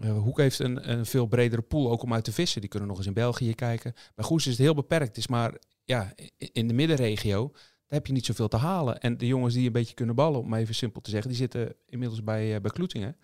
[0.00, 2.60] Uh, Hoek heeft een, een veel bredere pool ook om uit te vissen.
[2.60, 3.94] Die kunnen nog eens in België kijken.
[4.14, 5.08] Bij Goes is het heel beperkt.
[5.08, 7.52] Het is maar ja, in de middenregio
[7.90, 9.00] heb je niet zoveel te halen.
[9.00, 11.74] En de jongens die een beetje kunnen ballen, om even simpel te zeggen, die zitten
[11.86, 13.16] inmiddels bij, uh, bij Kloetingen.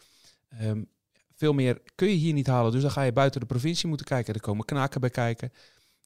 [0.62, 0.88] Um,
[1.34, 2.72] veel meer kun je hier niet halen.
[2.72, 4.34] Dus dan ga je buiten de provincie moeten kijken.
[4.34, 5.52] Er komen knaken bij kijken.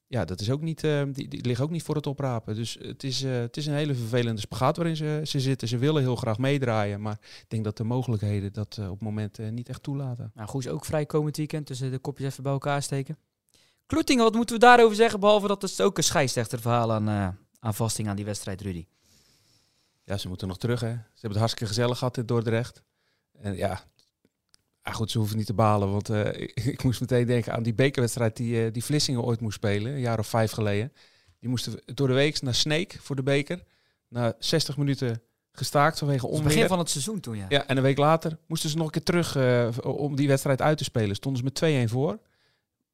[0.07, 2.55] Ja, dat is ook niet, uh, die, die liggen ook niet voor het oprapen.
[2.55, 5.67] Dus het is, uh, het is een hele vervelende spagaat waarin ze, ze zitten.
[5.67, 7.01] Ze willen heel graag meedraaien.
[7.01, 10.31] Maar ik denk dat de mogelijkheden dat uh, op het moment niet echt toelaten.
[10.35, 11.67] Nou, goed, ook vrij komend weekend.
[11.67, 13.17] Dus de kopjes even bij elkaar steken.
[13.85, 15.19] Kloetingen, wat moeten we daarover zeggen?
[15.19, 18.85] Behalve dat het ook een scheidsrechterverhaal aan, aan vasting aan die wedstrijd, Rudy.
[20.03, 20.91] Ja, ze moeten nog terug, hè.
[20.91, 22.83] Ze hebben het hartstikke gezellig gehad in Dordrecht.
[23.39, 23.83] En ja,
[24.81, 27.63] ah, goed, ze hoeven niet te balen, want uh, ik, ik, moest meteen denken aan
[27.63, 30.93] die bekerwedstrijd die, uh, die Vlissingen ooit moest spelen, een jaar of vijf geleden.
[31.39, 33.63] Die moesten door de week naar Sneek voor de beker.
[34.07, 35.21] Na 60 minuten
[35.51, 36.43] gestaakt vanwege onweer.
[36.43, 37.45] Het begin van het seizoen toen, ja.
[37.49, 40.61] Ja, en een week later moesten ze nog een keer terug uh, om die wedstrijd
[40.61, 41.15] uit te spelen.
[41.15, 42.19] Stonden ze met 2-1 voor.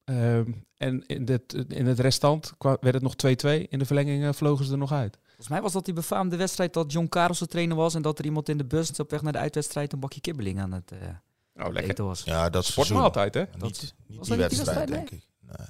[0.07, 3.67] Ehm, en in, dit, in het restant werd het nog 2-2.
[3.69, 5.17] In de verlenging eh, vlogen ze er nog uit.
[5.25, 8.19] Volgens mij was dat die befaamde wedstrijd dat John Karels de trainer was en dat
[8.19, 10.91] er iemand in de bus op weg naar de uitwedstrijd een bakje kibbeling aan het
[10.91, 12.23] eh, Oh, eten was.
[12.23, 13.41] Ja, dat is Sportmaaltijd, hè?
[13.41, 15.27] Niet, niet die dat niet die wedstrijd, denk ik.
[15.41, 15.67] Nee.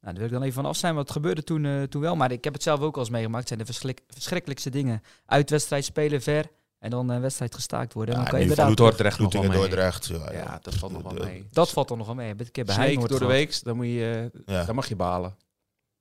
[0.00, 2.16] Nou, daar wil ik dan even van af zijn, wat gebeurde toen, eh, toen wel.
[2.16, 3.38] Maar ik heb het zelf ook al eens meegemaakt.
[3.38, 5.02] Het zijn de verschrik- verschrikkelijkste dingen.
[5.26, 6.50] Uitwedstrijd spelen ver
[6.82, 8.14] en dan een wedstrijd gestaakt worden.
[8.14, 8.76] En Ja, dan kan je nu inderdaad...
[8.76, 9.50] Dordrecht nog wel mee.
[9.58, 10.06] Dordrecht.
[10.06, 10.58] Ja, Ja, ja.
[10.62, 11.48] dat valt nog wel mee.
[11.50, 12.30] Dat valt dan nog wel mee.
[12.32, 13.32] Ik heb keer bij Sneek door de gehad.
[13.32, 14.64] week, dan, moet je, Ja.
[14.64, 15.36] dan mag je balen.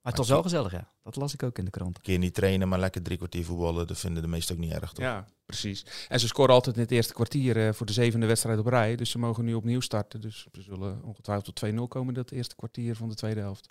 [0.01, 0.91] Maar het was wel gezellig, ja.
[1.03, 1.95] Dat las ik ook in de krant.
[1.95, 3.87] Een keer niet trainen, maar lekker drie kwartier voetballen.
[3.87, 5.05] Dat vinden de meesten ook niet erg, toch?
[5.05, 5.85] Ja, precies.
[6.07, 8.95] En ze scoren altijd in het eerste kwartier eh, voor de zevende wedstrijd op rij.
[8.95, 10.21] Dus ze mogen nu opnieuw starten.
[10.21, 13.69] Dus ze zullen ongetwijfeld tot 2-0 komen in dat eerste kwartier van de tweede helft.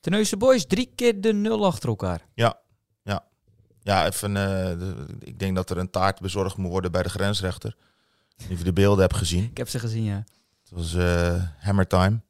[0.00, 2.26] Teneuze Boys, drie keer de nul achter elkaar.
[2.34, 2.60] Ja,
[3.84, 4.70] even, eh,
[5.20, 7.76] ik denk dat er een taart bezorgd moet worden bij de grensrechter.
[8.48, 9.44] Als je de beelden hebt gezien.
[9.44, 10.24] Ik heb ze gezien, ja.
[10.62, 12.20] Het was eh hammer time.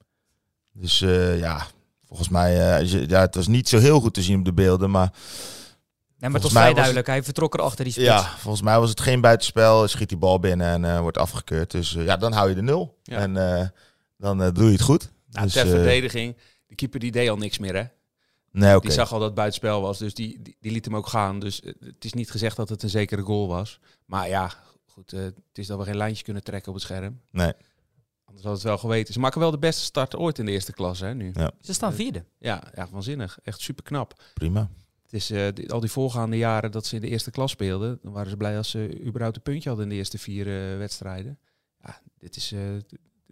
[0.72, 1.66] Dus eh, ja,
[2.06, 4.90] volgens mij, eh, ja, het was niet zo heel goed te zien op de beelden.
[4.90, 5.12] Maar
[6.18, 7.06] Nee, maar het was Volgens mij vrij duidelijk.
[7.06, 8.08] Hij vertrok erachter die spits.
[8.08, 9.88] ja, volgens mij was het geen buitenspel.
[9.88, 11.70] Schiet die bal binnen en eh, wordt afgekeurd.
[11.70, 12.98] Dus ja, dan hou je de nul.
[13.02, 13.18] Ja.
[13.18, 13.66] En eh,
[14.16, 15.10] dan doe je het goed.
[15.30, 16.36] Nou, Dus, ter verdediging,
[16.66, 17.84] de keeper die deed al niks meer, hè?
[18.54, 18.80] Nee, oké.
[18.86, 21.38] Die zag al dat het buitenspel was, dus die, die, die liet hem ook gaan.
[21.40, 23.80] Dus eh, het is niet gezegd dat het een zekere goal was.
[24.04, 24.52] Maar ja,
[24.86, 27.20] goed, eh, het is dat we geen lijntje kunnen trekken op het scherm.
[27.30, 27.52] Nee.
[28.24, 29.12] Anders had het wel geweten.
[29.14, 31.30] Ze maken wel de beste start ooit in de eerste klasse, hè, nu.
[31.34, 31.50] Ja.
[31.60, 32.24] Ze staan vierde.
[32.38, 33.38] Ja, ja waanzinnig.
[33.42, 34.22] Echt super knap.
[34.34, 34.70] Prima.
[35.02, 37.98] Het is eh, die- al die voorgaande jaren dat ze in de eerste klas speelden,
[38.02, 40.44] dan waren ze blij als ze überhaupt een puntje hadden in de eerste vier
[40.78, 41.38] wedstrijden.
[41.82, 42.54] Ja, dit is,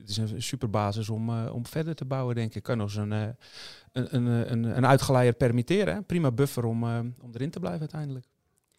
[0.02, 2.62] eh, dit is een super basis om, eh, om verder te bouwen, denk ik.
[2.62, 3.28] Kan eens een, eh,
[3.92, 6.04] een, een, een, een uitgeleider permitteren.
[6.06, 8.26] Prima buffer om, eh, om erin te blijven uiteindelijk.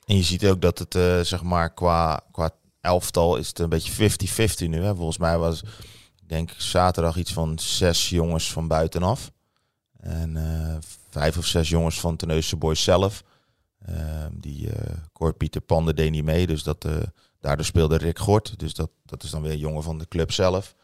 [0.06, 3.70] En je ziet ook dat het, eh, zeg maar, qua, qua elftal is het een
[3.70, 4.82] beetje 50-50 nu.
[4.84, 4.96] Hè.
[4.96, 5.62] Volgens mij was,
[6.22, 9.32] ik denk zaterdag iets van zes jongens van buitenaf.
[10.00, 10.78] En eh,
[11.10, 13.24] vijf of zes jongens van Teneusse Boys zelf.
[13.86, 16.96] Ehm, die eh Cor Pieter Pander deed niet mee, dus dat, eh,
[17.40, 18.60] daardoor speelde Rick Gort.
[18.60, 20.76] Dus dat, dat is dan weer een jongen van de club zelf.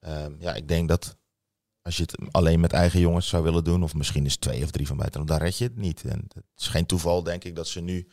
[0.00, 1.16] Ehm, ja, ik denk dat
[1.82, 4.70] als je het alleen met eigen jongens zou willen doen, of misschien is twee of
[4.70, 6.04] drie van buitenaf, dan red je het niet.
[6.04, 8.08] En het is geen toeval, denk ik, dat ze nu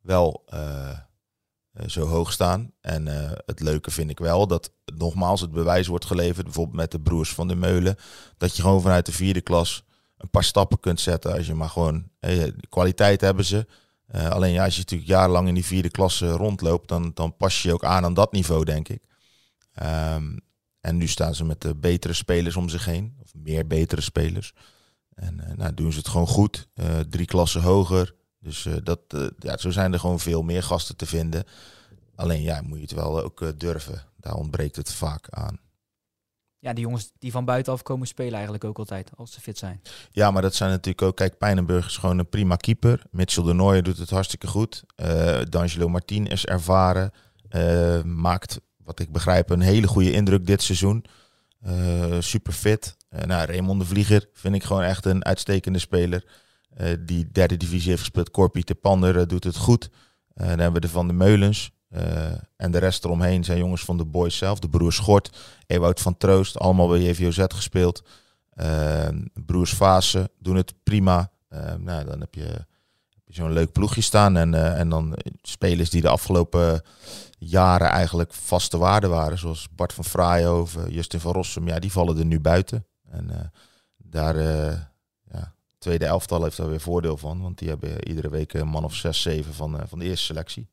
[0.00, 2.72] wel eh, eh, zo hoog staan.
[2.80, 6.90] En eh, het leuke vind ik wel dat nogmaals het bewijs wordt geleverd, bijvoorbeeld met
[6.90, 7.96] de broers van de Meulen,
[8.36, 9.84] dat je gewoon vanuit de vierde klas
[10.16, 13.66] een paar stappen kunt zetten als je maar gewoon de kwaliteit hebben ze.
[14.06, 17.62] Eh, alleen ja, als je natuurlijk jarenlang in die vierde klasse rondloopt, dan, dan pas
[17.62, 19.02] je ook aan aan dat niveau, denk ik.
[19.72, 20.36] Ehm,
[20.84, 24.52] en nu staan ze met de betere spelers om zich heen, of meer betere spelers.
[25.14, 28.14] En eh, nou, doen ze het gewoon goed, Eh, drie klassen hoger.
[28.38, 29.00] Dus eh, dat,
[29.38, 31.44] ja, zo zijn er gewoon veel meer gasten te vinden.
[32.14, 34.02] Alleen ja, moet je het wel ook durven.
[34.16, 35.58] Daar ontbreekt het vaak aan.
[36.58, 39.82] Ja, die jongens die van buitenaf komen spelen eigenlijk ook altijd, als ze fit zijn.
[40.10, 41.16] Ja, maar dat zijn natuurlijk ook...
[41.16, 43.02] Kijk, Pijnenburg is gewoon een prima keeper.
[43.10, 44.84] Mitchell de Nooijer doet het hartstikke goed.
[45.48, 47.12] D'Angelo Martin is ervaren.
[48.04, 51.04] Maakt, wat ik begrijp, een hele goede indruk dit seizoen.
[51.64, 52.96] Eh, super fit.
[53.08, 56.24] Eh, nou, Raymond de Vlieger vind ik gewoon echt een uitstekende speler.
[56.74, 58.30] Eh, die derde divisie heeft gespeeld.
[58.30, 59.90] Corpie de Pander doet het goed.
[60.34, 61.72] Dan hebben we de Van de Meulens.
[62.56, 64.58] En de rest eromheen zijn jongens van de boys zelf.
[64.58, 66.58] De broers Schort, Ewout van Troost.
[66.58, 68.02] Allemaal bij JVOZ gespeeld.
[69.46, 71.30] Broers Vaassen doen het prima.
[71.78, 72.66] Nou, dan heb je
[73.34, 74.36] zo'n leuk ploegje staan.
[74.36, 76.82] En, eh, en dan spelers die de afgelopen
[77.38, 79.38] jaren eigenlijk vaste waarde waren.
[79.38, 81.68] Zoals Bart van Fraaihoven, Justin van Rossum.
[81.68, 82.86] Ja, die vallen er nu buiten.
[83.10, 83.46] En eh,
[83.96, 84.78] daar, eh
[85.32, 87.42] ja, tweede elftal heeft daar weer voordeel van.
[87.42, 90.24] Want die hebben iedere week een man of zes, zeven van, eh, van de eerste
[90.24, 90.68] selectie.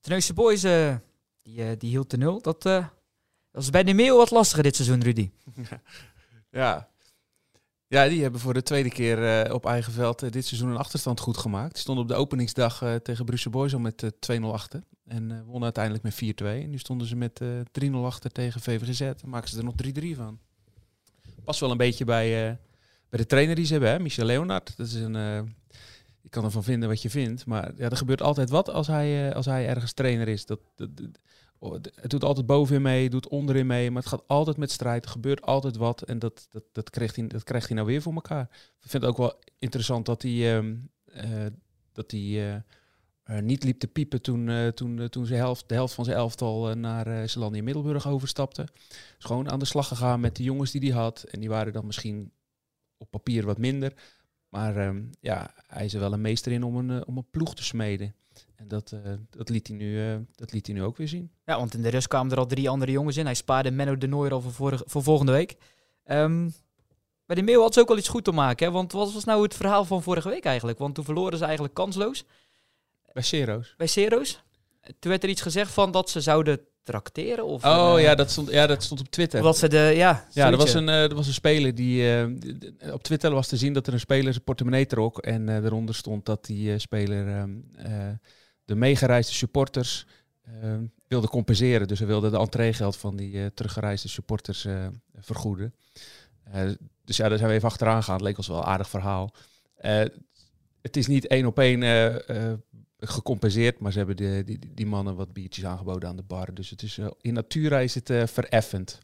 [0.00, 0.94] Teneuze Boys, eh,
[1.42, 2.42] die, eh, die hield de nul.
[2.42, 2.86] Dat eh,
[3.50, 5.30] was bij de Meeuw wat lastiger dit seizoen, Rudy.
[6.50, 6.88] Ja.
[7.90, 10.76] Ja, die hebben voor de tweede keer eh, op eigen veld eh, dit seizoen een
[10.76, 11.72] achterstand goed gemaakt.
[11.72, 14.82] Die stonden op de openingsdag eh, tegen Brussel Boys al met eh 2-0 achter.
[15.06, 16.46] En wonnen uiteindelijk met 4-2.
[16.46, 18.98] En nu stonden ze met eh 3-0 achter tegen VVGZ.
[18.98, 20.38] Dan maken ze er nog 3-3 van.
[21.44, 22.58] Past wel een beetje bij,
[23.08, 24.02] bij de trainer die ze hebben?
[24.02, 24.76] Michel Leonard.
[24.76, 25.12] Dat is een...
[26.20, 27.46] je kan ervan vinden wat je vindt.
[27.46, 30.46] Maar ja, er gebeurt altijd wat als hij, als hij ergens trainer is.
[30.46, 30.60] Dat,
[31.60, 33.90] het doet altijd bovenin mee, doet onderin mee.
[33.90, 35.04] Maar het gaat altijd met strijd.
[35.04, 36.02] Er gebeurt altijd wat.
[36.02, 38.48] En dat, dat, dat, krijgt, hij, dat krijgt hij nou weer voor elkaar.
[38.80, 41.46] Ik vind het ook wel interessant dat hij, ehm, eh,
[41.92, 42.62] dat hij
[43.28, 46.16] eh, niet liep te piepen toen, eh, toen, toen zijn helft, de helft van zijn
[46.16, 48.66] elftal naar uh, Zeelandia Middelburg overstapte.
[49.18, 51.22] Is gewoon aan de slag gegaan met de jongens die hij had.
[51.22, 52.32] En die waren dan misschien
[52.96, 53.92] op papier wat minder.
[54.48, 57.54] Maar ehm, ja, hij is er wel een meester in om een, om een ploeg
[57.54, 58.14] te smeden.
[58.58, 61.30] En dat, eh, dat, liet hij nu, eh, dat liet hij nu ook weer zien.
[61.44, 63.24] Ja, want in de rust kwamen er al drie andere jongens in.
[63.24, 65.56] Hij spaarde Menno de Nooier al voor, vorige- voor volgende week.
[66.04, 66.48] Ehm,
[67.26, 68.66] bij de Mail had ze ook wel iets goed te maken.
[68.66, 68.72] Hè?
[68.72, 70.78] Want wat was nou het verhaal van vorige week eigenlijk?
[70.78, 72.24] Want toen verloren ze eigenlijk kansloos
[73.12, 73.74] Bij Cero's.
[73.76, 74.42] bij Cero's.
[74.98, 77.44] Toen werd er iets gezegd van dat ze zouden tracteren.
[77.44, 79.42] Of Oh eh, ja dat, stond, ja, dat stond op Twitter.
[79.42, 82.24] Dat ze de, ja, Ja, er was, een, er was een speler die...
[82.92, 85.18] op Twitter was te zien dat er een speler zijn portemonnee trok.
[85.18, 88.08] En eh eronder stond dat die speler ehm, eh,
[88.68, 90.06] de meegereisde supporters
[90.44, 91.88] ehm, wilde compenseren.
[91.88, 95.74] Dus hij wilde de entreegeld van die eh, teruggereisde supporters eh, vergoeden.
[96.44, 96.70] Eh,
[97.04, 98.14] dus ja, daar zijn we even achteraan gegaan.
[98.14, 99.34] Het leek ons wel een aardig verhaal.
[100.80, 101.82] Het is niet één op één
[102.98, 106.54] gecompenseerd, maar ze hebben de, die, die mannen wat biertjes aangeboden aan de bar.
[106.54, 108.98] Dus het is, in natura is het vereffend.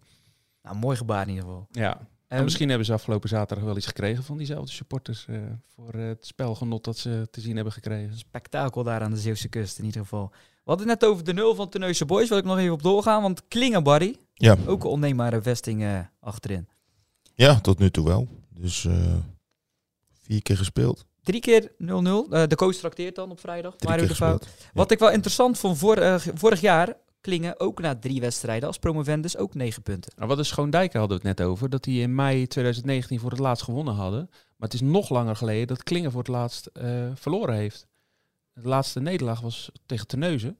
[0.62, 1.66] Nou, mooi gebaar in ieder geval.
[1.70, 5.26] Ja, en misschien hebben ze afgelopen zaterdag wel iets gekregen van diezelfde supporters.
[5.28, 5.36] eh,
[5.74, 8.18] voor eh, het spelgenot dat ze te zien hebben gekregen.
[8.18, 10.30] spektakel daar aan de Zeeuwse kust in ieder geval.
[10.32, 12.28] We hadden het net over de nul van Tenneuze Boys.
[12.28, 13.22] Wil ik nog even op doorgaan.
[13.22, 14.56] Want Klingen Barry, Ja.
[14.66, 16.68] ook een onneembare vesting eh, achterin.
[17.34, 18.28] ja, tot nu toe wel.
[18.48, 19.14] Dus eh,
[20.22, 21.04] vier keer gespeeld.
[21.22, 21.74] Drie keer 0-0.
[21.82, 23.76] Eh, de coach trakteert dan op vrijdag.
[23.76, 24.48] Drie Mario keer de gespeeld.
[24.74, 28.78] Wat ik wel interessant vond, vor, eh, vorig jaar Klingen ook na drie wedstrijden als
[28.78, 30.12] promovendus ook negen punten.
[30.16, 31.70] Nou, wat is Schoondijker hadden we het net over.
[31.70, 34.26] Dat die in mei 2019 voor het laatst gewonnen hadden.
[34.30, 37.86] Maar het is nog langer geleden dat Klingen voor het laatst eh, verloren heeft.
[38.52, 40.56] De laatste nederlaag was tegen Terneuzen.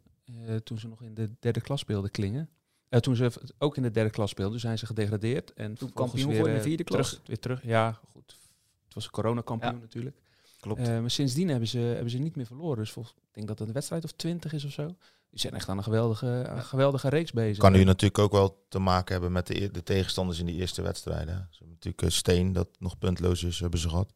[0.47, 2.49] eh, toen ze nog in de derde klas speelden, Klingen.
[2.89, 5.53] Eh, toen ze ook in de derde klas speelden, zijn ze gedegradeerd.
[5.53, 7.09] En toen kampioen geworden in de vierde klas.
[7.09, 8.37] Terug, weer terug, ja, goed.
[8.85, 9.79] Het was een coronakampioen Ja.
[9.81, 10.17] natuurlijk.
[10.61, 10.89] Klopt.
[10.89, 12.79] Eh, maar sindsdien hebben ze, hebben ze niet meer verloren.
[12.79, 14.95] Dus volgens, ik denk dat het een wedstrijd of twintig is of zo.
[15.35, 17.59] Die zijn echt aan een geweldige, een geweldige reeks bezig.
[17.59, 20.55] Kan nu natuurlijk ook wel te maken hebben met de, e- de tegenstanders in die
[20.57, 21.49] eerste wedstrijden.
[21.51, 24.13] Ze hebben natuurlijk eh, Steen, dat nog puntloos is, hebben ze gehad.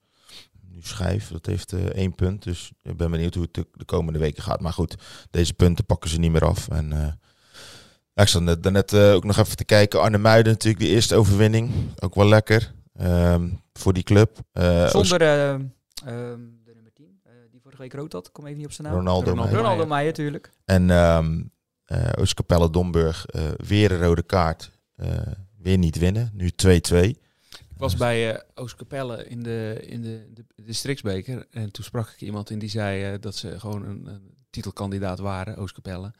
[0.68, 2.42] Nu Schijf, dat heeft eh, één punt.
[2.42, 4.61] Dus ik ben benieuwd hoe het de, de komende weken gaat.
[4.61, 4.96] Maar goed,
[5.31, 6.68] deze punten pakken ze niet meer af.
[6.68, 7.12] En eh,
[8.12, 10.00] ja, ik zat net, daarnet eh, ook nog even te kijken.
[10.00, 11.70] Arne Muiden natuurlijk, de eerste overwinning.
[11.98, 14.38] Ook wel lekker ehm, voor die club.
[14.52, 15.61] Eh, Zonder eh, ehm,
[16.64, 17.20] de nummer 10,
[17.78, 18.26] week rood had.
[18.26, 18.96] Ik kom even niet op zijn naam.
[18.96, 19.20] Ronaldo.
[19.30, 19.42] Ronaldo.
[19.50, 19.62] Meijer.
[19.62, 20.50] Ronaldo Meijer, natuurlijk.
[20.64, 21.42] En ehm
[21.84, 24.70] eh Oostkapelle Domburg, eh, weer een rode kaart.
[24.94, 25.16] eh,
[25.58, 26.30] weer niet winnen.
[26.32, 26.70] Nu 2-2.
[26.98, 31.46] Ik was bij eh Oostkapelle in de, in de, de districtsbeker.
[31.50, 35.18] En toen sprak ik iemand in die zei eh, dat ze gewoon een, een titelkandidaat
[35.18, 36.12] waren, Oostkapelle.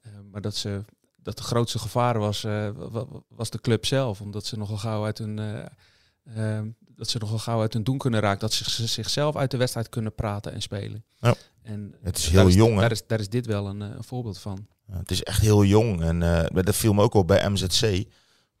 [0.00, 0.84] Eh, maar dat, ze,
[1.16, 4.20] dat de grootste gevaar was, eh, wa- wa- was de club zelf.
[4.20, 6.64] Omdat ze nogal gauw uit hun, eh, eh,
[7.00, 8.40] dat ze nogal gauw uit hun doen kunnen raken.
[8.40, 11.04] Dat ze zich- zichzelf uit de wedstrijd kunnen praten en spelen.
[11.18, 11.34] Ja.
[11.62, 12.78] En Het is daar heel jong?
[12.80, 14.66] Daar is, daar is dit wel een, eh, een voorbeeld van.
[14.86, 16.02] Ja, het is echt heel jong.
[16.02, 17.82] En eh, dat viel me ook op bij MZC.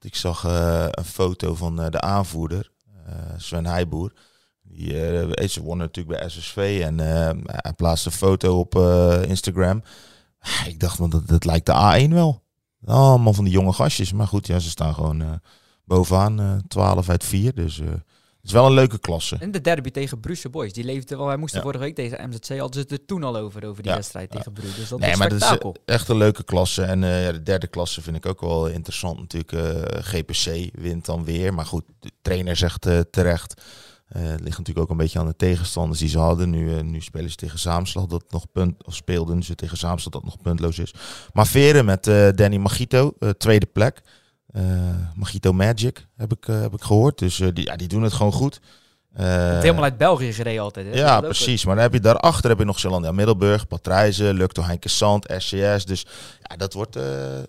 [0.00, 2.70] Ik zag eh, een foto van de aanvoerder,
[3.36, 4.12] Sven Heijboer.
[4.62, 4.88] Die,
[5.48, 6.98] ze won natuurlijk bij SSV en
[7.44, 8.74] hij plaatste een foto op
[9.28, 9.82] Instagram.
[10.40, 11.72] Ah, Ik dacht, want dat, dat lijkt de
[12.08, 12.42] A1 wel.
[12.84, 14.12] Allemaal van die jonge gastjes.
[14.12, 15.40] Maar goed, ja, ze staan gewoon
[15.84, 16.40] bovenaan.
[16.40, 17.54] eh 12 uit 4.
[17.54, 17.80] Dus
[18.42, 19.36] is wel een leuke klasse.
[19.40, 20.72] En de derby tegen Bruce Boys.
[20.72, 21.26] Die leefde wel.
[21.26, 21.64] Wij moesten Ja.
[21.64, 22.48] vorige week tegen MZC.
[22.48, 23.96] Hadden ze het er toen al over, over die Ja.
[23.96, 24.74] wedstrijd tegen Bruce.
[24.74, 26.82] Dus dat Nee, maar dat is eh, echt een leuke klasse.
[26.82, 29.52] En eh, de derde klasse vind ik ook wel interessant natuurlijk.
[29.52, 31.54] eh, GPC wint dan weer.
[31.54, 33.62] Maar goed, de trainer zegt terecht.
[34.08, 36.50] Het ligt natuurlijk ook een beetje aan de tegenstanders die ze hadden.
[36.50, 40.24] Nu, nu spelen ze tegen Zaamslag dat nog punt, of speelden ze tegen Zaamslag dat
[40.24, 40.94] nog puntloos is.
[41.32, 42.04] Maar Veren met
[42.36, 44.00] Danny Magito, tweede plek.
[44.52, 44.62] Eh
[45.14, 47.18] Magito Magic heb ik, eh, heb ik gehoord.
[47.18, 48.60] Dus eh, die, ja, die doen het gewoon goed.
[49.12, 50.86] Eh, Helemaal uit België gereden altijd.
[50.86, 50.92] Hè?
[50.92, 51.64] ja, precies.
[51.64, 55.84] Maar dan heb je daarachter heb je nog Zeelandia Middelburg, Patrijzen, Lukto Heinke Sand, SCS.
[55.84, 56.06] Dus
[56.42, 57.02] ja, dat wordt, eh,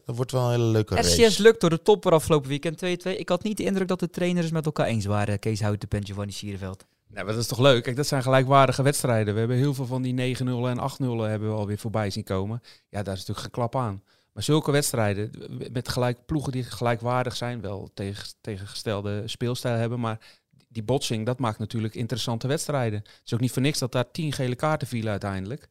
[0.05, 1.41] dat wordt wel een hele leuke SCS race.
[1.41, 3.17] lukt door de topper afgelopen weekend 2-2.
[3.17, 5.39] Ik had niet de indruk dat de trainers met elkaar eens waren.
[5.39, 6.85] Kees Houten en Giovanni Sierenveld.
[7.07, 7.83] Nou, maar dat is toch leuk?
[7.83, 9.33] Kijk, dat zijn gelijkwaardige wedstrijden.
[9.33, 12.61] We hebben heel veel van die 9-0 en 8-0 hebben we alweer voorbij zien komen.
[12.89, 14.03] Ja, daar is natuurlijk geen klap aan.
[14.31, 15.31] Maar zulke wedstrijden
[15.71, 20.19] met gelijk ploegen die gelijkwaardig zijn, wel tegen, tegengestelde speelstijl hebben, maar
[20.67, 22.99] die botsing, dat maakt natuurlijk interessante wedstrijden.
[22.99, 25.69] Het is ook niet voor niks dat daar tien gele kaarten vielen uiteindelijk.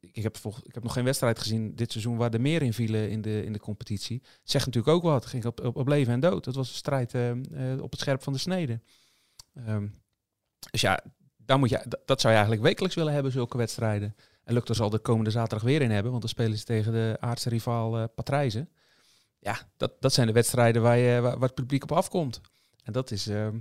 [0.00, 3.10] Ik heb, ik heb nog geen wedstrijd gezien dit seizoen waar er meer in vielen
[3.10, 4.22] in de, in de competitie.
[4.42, 5.20] Zegt natuurlijk ook wat.
[5.20, 6.44] Het ging op, op, leven en dood.
[6.44, 8.80] Dat was een strijd eh, eh, op het scherp van de snede.
[9.54, 9.86] Ehm,
[10.70, 11.04] dus ja,
[11.36, 14.16] daar moet je, dat zou je eigenlijk wekelijks willen hebben, zulke wedstrijden.
[14.46, 17.16] En Lukter zal de komende zaterdag weer in hebben, want dan spelen ze tegen de
[17.20, 18.68] aardse rivaal eh Patrijzen.
[19.38, 22.40] Ja, dat, dat zijn de wedstrijden waar, je, waar, waar het publiek op afkomt.
[22.82, 23.58] En dat is, ehm,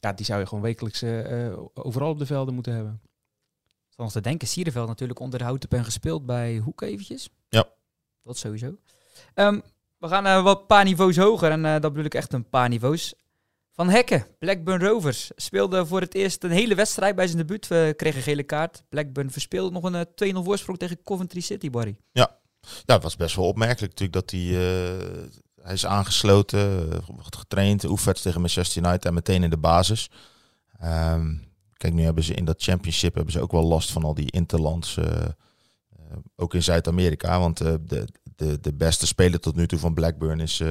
[0.00, 3.00] ja, die zou je gewoon wekelijks eh, eh, overal op de velden moeten hebben.
[3.88, 7.28] Zoals te denken, Sierenveld natuurlijk onder de houten pen gespeeld bij Hoek eventjes.
[7.48, 7.64] Ja.
[8.22, 8.76] Dat sowieso.
[9.34, 9.60] Ehm,
[9.98, 12.68] we gaan eh, wat paar niveaus hoger en eh, dat bedoel ik echt een paar
[12.68, 13.14] niveaus.
[13.76, 17.68] Van Hekken, Blackburn Rovers, speelde voor het eerst een hele wedstrijd bij zijn debuut.
[17.68, 18.82] We kregen een gele kaart.
[18.88, 21.96] Blackburn verspeelde nog een 2-0 voorsprong tegen Coventry City, Barry.
[22.12, 22.38] Ja,
[22.84, 24.40] het was best wel opmerkelijk natuurlijk dat hij...
[24.40, 25.24] Uh,
[25.62, 30.10] hij is aangesloten, wordt getraind, oefent tegen Manchester United en meteen in de basis.
[30.84, 34.14] Um, kijk, nu hebben ze in dat championship hebben ze ook wel last van al
[34.14, 34.98] die interlands...
[36.36, 40.62] Ook in Zuid-Amerika, want de, de, de beste speler tot nu toe van Blackburn is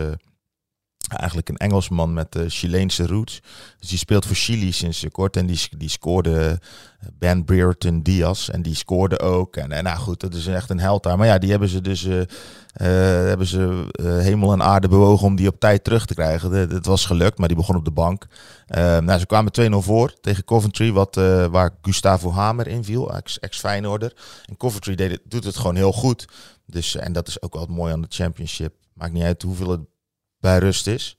[1.08, 3.42] eigenlijk een Engelsman met uh, Chileense roots.
[3.80, 8.50] Dus die speelt voor Chili sinds kort en die, die scoorde uh, Ben Brereton Diaz
[8.50, 9.56] en die scoorde ook.
[9.56, 11.18] En, en nou goed, dat is echt een held daar.
[11.18, 12.22] Maar ja, die hebben ze dus uh,
[13.28, 13.88] hebben ze
[14.22, 16.52] hemel en aarde bewogen om die op tijd terug te krijgen.
[16.52, 18.28] Het was gelukt, maar die begon op de bank.
[18.68, 21.16] nou, ze kwamen 2-0 voor tegen Coventry, wat,
[21.52, 24.14] waar Gustavo Hamer inviel, ex-Feyenoorder.
[24.46, 26.28] en Coventry deed het, doet het gewoon heel goed.
[26.66, 28.74] Dus, en dat is ook wel mooi aan de championship.
[28.94, 29.82] Maakt niet uit hoeveel het
[30.46, 31.18] bij rust is.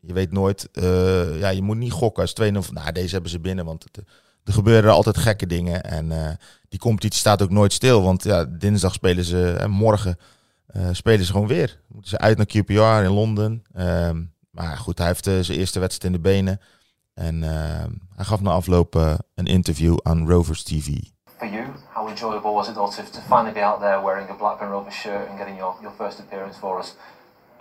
[0.00, 3.30] Je weet nooit, uh, ja, je moet niet gokken als 2 of nou, deze hebben
[3.30, 4.04] ze binnen, want het,
[4.44, 5.84] er gebeuren altijd gekke dingen.
[5.84, 6.30] En uh,
[6.68, 10.18] die competitie staat ook nooit stil, want ja, dinsdag spelen ze en morgen
[10.76, 11.80] uh, spelen ze gewoon weer.
[11.88, 13.62] Moeten ze uit naar QPR in Londen.
[13.76, 16.60] Um, maar goed, hij heeft zijn eerste wedstrijd in de benen.
[17.14, 17.42] En
[18.16, 18.94] hij gaf na afloop
[19.34, 20.86] een interview aan Rovers TV.
[21.36, 24.34] For you, how enjoyable was it all to, to finally be out there wearing a
[24.34, 26.96] Blackburn Rovers shirt and getting your, your first appearance for us?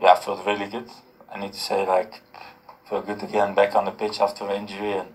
[0.02, 0.90] Yeah, I felt really good.
[1.32, 2.22] I need to say, like,
[2.90, 5.10] feel good again back on the pitch after injury, and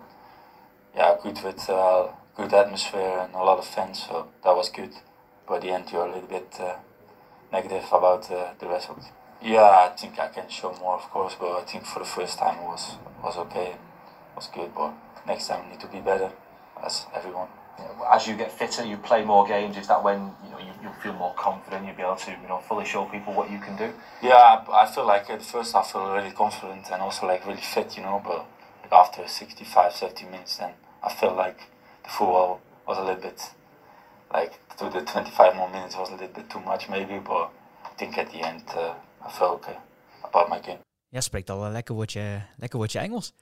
[0.95, 4.93] yeah, good with uh, good atmosphere and a lot of fans, so that was good.
[5.47, 6.77] But the end, you're a little bit uh,
[7.53, 9.03] negative about uh, the result.
[9.43, 12.39] Yeah, I think I can show more, of course, but I think for the first
[12.39, 14.75] time it was was okay, it was good.
[14.75, 14.93] But
[15.27, 16.31] next time, we need to be better,
[16.85, 17.49] as everyone
[18.13, 19.77] as you get fitter, you play more games.
[19.77, 21.87] Is that when you know you, will feel more confident?
[21.87, 23.93] You'll be able to you know fully show people what you can do.
[24.23, 27.97] Yeah, I feel like at first I feel really confident and also like really fit,
[27.97, 28.21] you know.
[28.25, 28.47] But
[28.83, 31.61] like after 65, 70 minutes, then I felt like
[32.05, 33.41] the football was a little bit
[34.33, 37.19] like to the 25 more minutes was a little bit too much maybe.
[37.19, 37.51] But
[37.85, 39.77] I think at the end uh, I felt okay
[40.25, 40.79] about my game.
[41.09, 43.33] Ja, spreekt al een lekker woordje, lekker woordje Engels.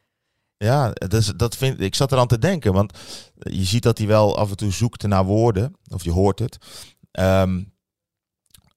[0.65, 2.99] Ja, dus dat vind, ik zat eraan te denken, want
[3.35, 6.59] je ziet dat hij wel af en toe zoekt naar woorden, of je hoort het.
[7.21, 7.73] Um,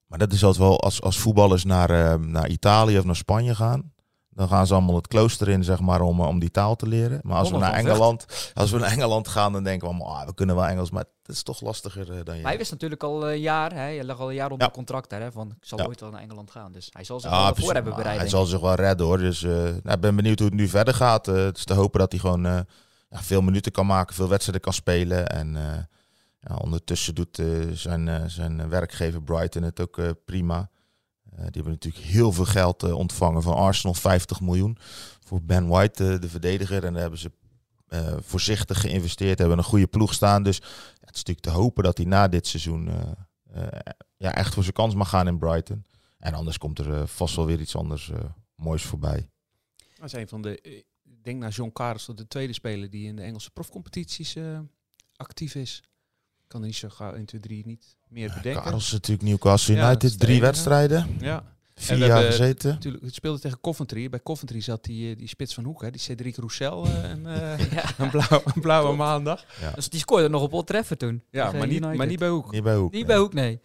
[0.07, 3.55] maar dat is altijd wel als, als voetballers naar, uh, naar Italië of naar Spanje
[3.55, 3.92] gaan.
[4.35, 7.19] Dan gaan ze allemaal het klooster in, zeg maar, om, om die taal te leren.
[7.23, 10.25] Maar als we naar Engeland, als we naar Engeland gaan, dan denken we allemaal, ah,
[10.25, 12.43] we kunnen wel Engels, maar het is toch lastiger uh, dan je.
[12.43, 15.31] hij wist natuurlijk al een jaar, hè, hij lag al een jaar onder contract hè,
[15.31, 16.71] van ik zal ooit wel naar Engeland gaan.
[16.71, 18.19] Dus hij zal zich ja, wel voor hebben bereid.
[18.19, 19.17] Hij zal zich wel redden hoor.
[19.17, 21.27] Dus uh, nou, ik ben benieuwd hoe het nu verder gaat.
[21.27, 22.65] Uh, het is te hopen dat hij gewoon
[23.09, 25.29] veel minuten kan maken, veel wedstrijden kan spelen.
[25.29, 25.53] En
[26.39, 27.41] ja, ondertussen doet
[27.73, 30.69] zijn, zijn werkgever Brighton het ook prima.
[31.33, 34.77] Uh, die hebben natuurlijk heel veel geld uh, ontvangen van Arsenal, 50 miljoen
[35.25, 36.83] voor Ben White, de verdediger.
[36.83, 37.31] En daar hebben ze
[38.21, 40.43] voorzichtig geïnvesteerd, hebben een goede ploeg staan.
[40.43, 42.89] Dus het is natuurlijk te hopen dat hij na dit seizoen
[44.17, 45.85] ja, echt voor zijn kans mag gaan in Brighton.
[46.17, 48.11] En anders komt er vast wel weer iets anders
[48.55, 49.29] moois voorbij.
[49.95, 50.83] Dat is van de,
[51.21, 54.35] denk naar John Carlos, de tweede speler die in de Engelse profcompetities
[55.15, 55.83] actief is
[56.53, 58.63] kan er niet zo gauw 1, 2, 3 niet meer bedenken.
[58.63, 61.15] Karels natuurlijk Newcastle United, ja, drie wedstrijden.
[61.19, 61.43] Ja.
[61.76, 62.69] Vier jaar gezeten.
[62.69, 64.10] Natuurlijk, het speelde tegen Coventry.
[64.10, 67.19] Bij Coventry zat die, eh, die spits van Hoek, hè, die Cedric Roussel uh, en
[67.26, 67.84] uh, ja.
[67.97, 69.45] een, blauw, een blauwe maandag.
[69.62, 69.71] Ja.
[69.71, 71.23] Dus die scoorde nog op Old Trafford toen.
[71.30, 72.52] Ja, maar niet, maar niet bij Hoek.
[72.52, 72.91] Niet bij Hoek.
[72.91, 73.60] Niet bij Hoek, nee.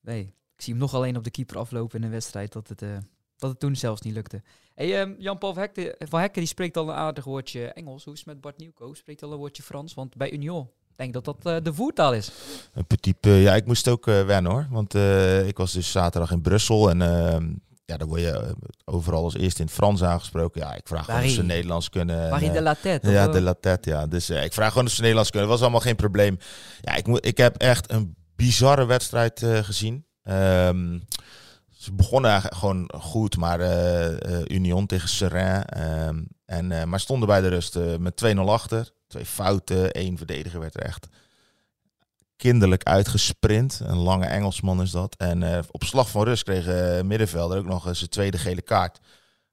[0.00, 0.20] nee.
[0.56, 2.96] Ik zie hem nog alleen op de keeper aflopen in een wedstrijd dat het, uh,
[3.36, 4.42] dat het toen zelfs niet lukte.
[4.74, 8.04] Hey, um, Jan-Paul van Hekken, van Hekken die spreekt al een aardig woordje Engels.
[8.04, 8.94] Hoe is het met Bart Nieuwko?
[8.94, 9.94] Spreekt al een woordje Frans?
[9.94, 12.30] Want bij Union denk dat dat uh, de voertaal is.
[12.74, 14.66] Een petit peu, ja, ik moest ook uh, wennen hoor.
[14.70, 17.48] Want uh, ik was dus zaterdag in Brussel en ehm,
[17.84, 18.54] ja, dan word je
[18.84, 20.60] overal als eerste in het Frans aangesproken.
[20.60, 22.30] Ja, ik vraag gewoon of ze Nederlands kunnen.
[22.30, 23.10] Marie de la tête.
[23.10, 24.06] Ja, de la tête, ja.
[24.06, 25.48] Dus ik vraag gewoon of ze Nederlands kunnen.
[25.48, 26.38] Dat was allemaal geen probleem.
[26.80, 30.06] Ja, ik, moet, ik heb echt een bizarre wedstrijd gezien.
[30.24, 31.04] Um,
[31.76, 33.60] ze begonnen eigenlijk gewoon goed, maar
[34.50, 35.64] Union tegen Serrain.
[36.08, 38.92] Um, en, maar stonden bij de rust met 2-0 achter.
[39.06, 41.08] Twee fouten, één verdediger werd er echt
[42.36, 43.80] kinderlijk uitgesprint.
[43.84, 45.16] Een lange Engelsman is dat.
[45.16, 48.62] En uh, op slag van rust kreeg uh, middenvelder ook nog eens zijn tweede gele
[48.62, 49.00] kaart.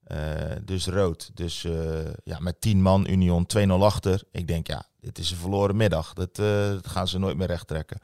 [0.08, 0.18] Uh,
[0.62, 1.32] dus rood.
[1.34, 1.68] Dus
[2.24, 4.24] ja, met tien man, Union 2-0 achter.
[4.32, 6.14] Ik denk, ja, dit is een verloren middag.
[6.14, 8.00] Dat, dat gaan ze nooit meer recht trekken.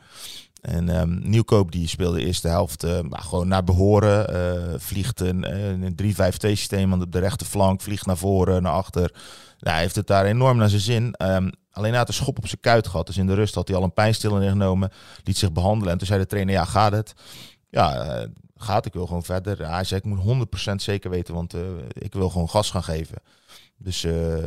[0.61, 4.35] En um, Nieuwkoop die speelde de eerste helft uh, gewoon naar behoren.
[4.35, 5.51] Uh, vliegt een,
[5.83, 7.81] een 3-5-2 systeem aan de rechterflank.
[7.81, 9.11] Vliegt naar voren, naar achter.
[9.59, 11.15] Nou, hij heeft het daar enorm naar zijn zin.
[11.21, 13.07] Um, alleen had een schop op zijn kuit gehad.
[13.07, 14.91] Dus in de rust had hij al een pijnstiller ingenomen.
[15.23, 15.91] Liet zich behandelen.
[15.91, 17.13] En toen zei de trainer, ja, gaat het?
[17.69, 18.85] Ja, gaat.
[18.85, 19.69] Ik wil gewoon verder.
[19.69, 21.53] hij zei, ik moet 100% zeker weten, want
[21.93, 23.17] ik wil gewoon gas gaan geven.
[23.79, 24.43] Dus eh,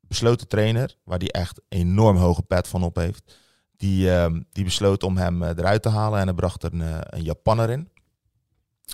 [0.00, 3.38] besloten trainer, waar die echt enorm hoge pet van op heeft.
[3.78, 6.82] Die, ehm, die besloot om hem eh, eruit te halen en hij bracht er een,
[6.82, 7.88] eh, een Japanner in.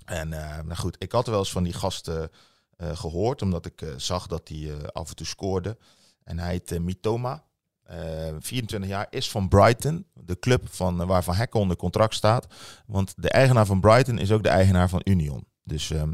[0.04, 2.30] En eh, nou goed, ik had wel eens van die gasten
[2.76, 5.76] eh, gehoord, omdat ik zag dat hij af en toe scoorde.
[6.24, 7.44] En hij heet Mitoma,
[7.82, 12.14] eh, 24 jaar, is van Brighton, de club van, eh, waar Van Hekken onder contract
[12.14, 12.46] staat.
[12.86, 15.46] Want de eigenaar van Brighton is ook de eigenaar van Union.
[15.62, 16.12] Dus ehm,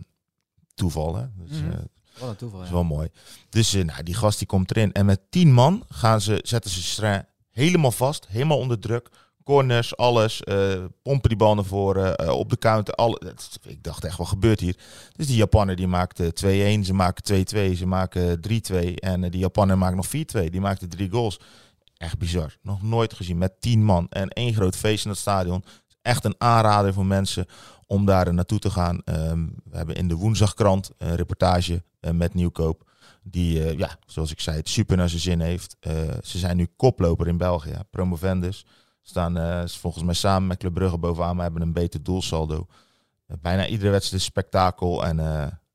[0.75, 1.27] toeval, hè?
[1.35, 1.83] Dus, Mhm.
[2.18, 2.75] Wat een toeval, dat ja.
[2.75, 3.09] is wel mooi.
[3.49, 4.93] Dus nou, die gast die komt erin.
[4.93, 6.83] En met tien man gaan ze, zetten ze
[7.61, 8.26] helemaal vast.
[8.28, 9.08] Helemaal onder druk.
[9.44, 10.42] Corners, alles.
[10.42, 12.16] eh, pompen die bal voren.
[12.16, 12.94] eh, op de counter.
[12.94, 14.76] Alle, ik dacht echt, wat gebeurt hier?
[15.16, 16.84] Dus die Japaner die maakte 2-1.
[16.84, 17.76] Ze maken 2-2.
[17.76, 18.94] Ze maken 3-2.
[18.94, 20.11] En eh, die Japaner maakt nog 4-2.
[20.50, 21.40] Die maakte drie goals.
[21.96, 22.56] Echt bizar.
[22.62, 23.38] Nog nooit gezien.
[23.38, 24.06] Met tien man.
[24.11, 25.64] En één groot feest in het stadion.
[26.02, 27.46] Echt een aanrader voor mensen
[27.86, 29.00] om daar eh, naartoe te gaan.
[29.04, 32.88] Ehm, we hebben in de woensdagkrant een reportage eh, met Nieuwkoop.
[33.31, 35.76] Die, eh, ja, zoals ik zei, het super naar zijn zin heeft.
[35.81, 37.78] Eh, ze zijn nu koploper in België.
[37.91, 38.66] Promovendus.
[39.03, 42.66] Staan eh, volgens mij samen met Club Brugge bovenaan, maar hebben een beter doelsaldo.
[43.41, 45.05] Bijna iedere wedstrijd is spektakel.
[45.05, 45.16] En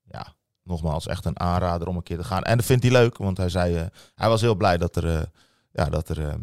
[0.03, 0.34] ja,
[0.64, 2.43] nogmaals, echt een aanrader om een keer te gaan.
[2.43, 5.32] En dat vindt hij leuk, want hij zei, hij was heel blij dat er,
[5.72, 6.36] ja, dat er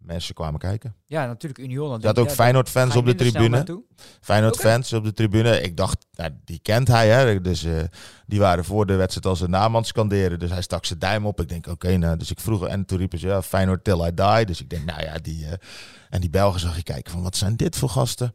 [0.00, 0.94] mensen kwamen kijken.
[1.06, 2.00] Ja, natuurlijk Union.
[2.00, 3.82] Je had ook Feyenoord-fans op de tribune.
[4.20, 4.68] Feyenoord Oké.
[4.68, 5.60] fans op de tribune.
[5.60, 7.08] Ik dacht, nou, die kent hij.
[7.08, 7.40] Hè?
[7.40, 7.82] Dus eh,
[8.26, 10.38] die waren voor de wedstrijd als een naam aan scanderen.
[10.38, 11.40] Dus hij stak zijn duim op.
[11.40, 12.66] Ik denk, oké, nou, dus ik vroeg.
[12.66, 14.46] En toen riepen ze, ja, Feyenoord till I die.
[14.46, 15.46] Dus ik denk, nou ja, die...
[15.46, 15.52] eh,
[16.10, 18.34] en die Belgen zag je kijken van, wat zijn dit voor gasten?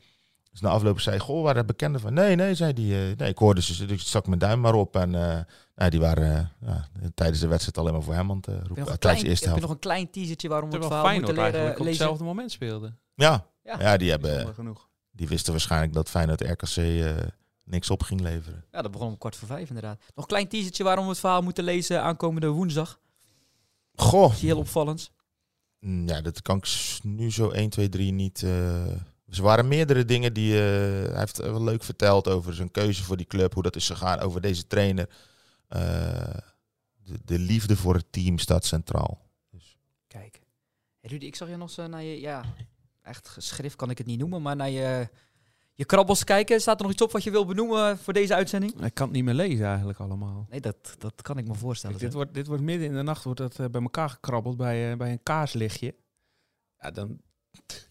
[0.55, 2.13] Dus na afloop zei goh, waren er bekenden van?
[2.13, 2.93] Nee, nee, zei die.
[2.95, 4.95] eh, nee, ik hoorde ze, dus ik stak mijn duim maar op.
[4.95, 5.39] En eh,
[5.75, 8.67] nou, die waren eh, ja, tijdens de wedstrijd alleen maar voor hem aan het roepen.
[8.67, 10.75] nog Uh, een tijdens klein, de eerste heb je nog een klein teasertje waarom we
[10.75, 12.01] het verhaal Feyenoord moeten leren eigenlijk op lezen?
[12.01, 12.93] hetzelfde moment speelde.
[13.15, 13.79] Ja, Ja.
[13.79, 13.97] ja.
[13.97, 14.89] die, hebben, genoeg.
[15.11, 17.11] die wisten waarschijnlijk dat Feyenoord RKC eh,
[17.63, 18.63] niks op ging leveren.
[18.71, 19.97] Ja, dat begon om kwart voor vijf inderdaad.
[19.99, 22.99] Nog een klein teasertje waarom we het verhaal moeten lezen aankomende woensdag.
[23.95, 25.11] Goh, heel opvallend.
[25.79, 26.67] Mm, Ja, dat kan ik
[27.03, 28.45] nu zo 1, 2, 3 niet.
[29.25, 30.59] Eh er waren meerdere dingen die eh,
[31.09, 34.19] hij heeft wel leuk verteld over zijn keuze voor die club, hoe dat is gegaan,
[34.19, 35.09] over deze trainer.
[35.67, 35.79] Eh,
[37.03, 39.23] de, de liefde voor het team staat centraal.
[40.07, 40.41] Kijk.
[40.99, 42.43] Hey Rudy, ik zag je nog zo naar je, ja,
[43.01, 45.09] echt geschrift kan ik het niet noemen, maar naar je,
[45.73, 46.61] je krabbels kijken.
[46.61, 48.83] Staat er nog iets op wat je wil benoemen voor deze uitzending?
[48.83, 50.47] Ik kan het niet meer lezen eigenlijk allemaal.
[50.49, 51.97] Nee, dat, dat kan ik me voorstellen.
[51.97, 54.57] Kijk, dit, wordt, dit wordt midden in de nacht wordt dat, eh, bij elkaar gekrabbeld
[54.57, 55.95] bij, eh, bij een kaarslichtje.
[56.79, 57.19] Ja, dan...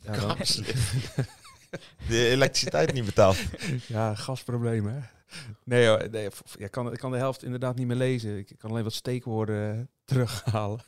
[0.00, 0.36] Ja, dan
[2.08, 3.36] De elektriciteit niet betaald.
[3.86, 4.94] ja gasproblemen.
[4.94, 5.00] hè.
[5.64, 8.38] Nee, hoor, nee ik, kan, ik kan de helft inderdaad niet meer lezen.
[8.38, 10.80] Ik kan alleen wat steekwoorden eh, terughalen.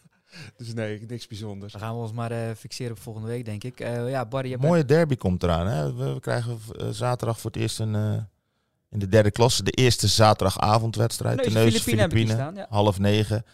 [0.56, 1.72] Dus nee, niks bijzonders.
[1.72, 3.80] Dan gaan we ons maar eh, fixeren op volgende week, denk ik.
[3.80, 5.66] Eh, ja, Barry, je mooie derby komt eraan.
[5.66, 5.94] Hè?
[5.94, 6.58] We, we krijgen
[6.90, 8.22] zaterdag voor het eerst een, eh,
[8.90, 11.36] in de derde klasse de eerste zaterdagavondwedstrijd.
[11.36, 12.54] Neus Terneuzen, Filipine staan.
[12.54, 12.66] Ja.
[12.68, 13.44] half negen.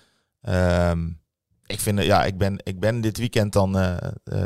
[0.41, 1.09] Ehm,
[1.67, 3.73] ik, vind, ja, ik, ben, ik ben dit weekend dan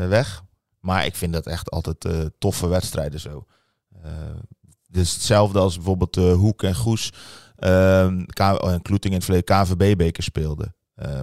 [0.09, 0.43] weg.
[0.87, 3.45] Maar ik vind dat echt altijd eh, toffe wedstrijden zo.
[4.03, 4.11] Eh,
[4.89, 7.13] dus hetzelfde als bijvoorbeeld eh, Hoek en Goes.
[7.55, 10.75] ehm en Kloeting in het verleden KVB-beker speelden.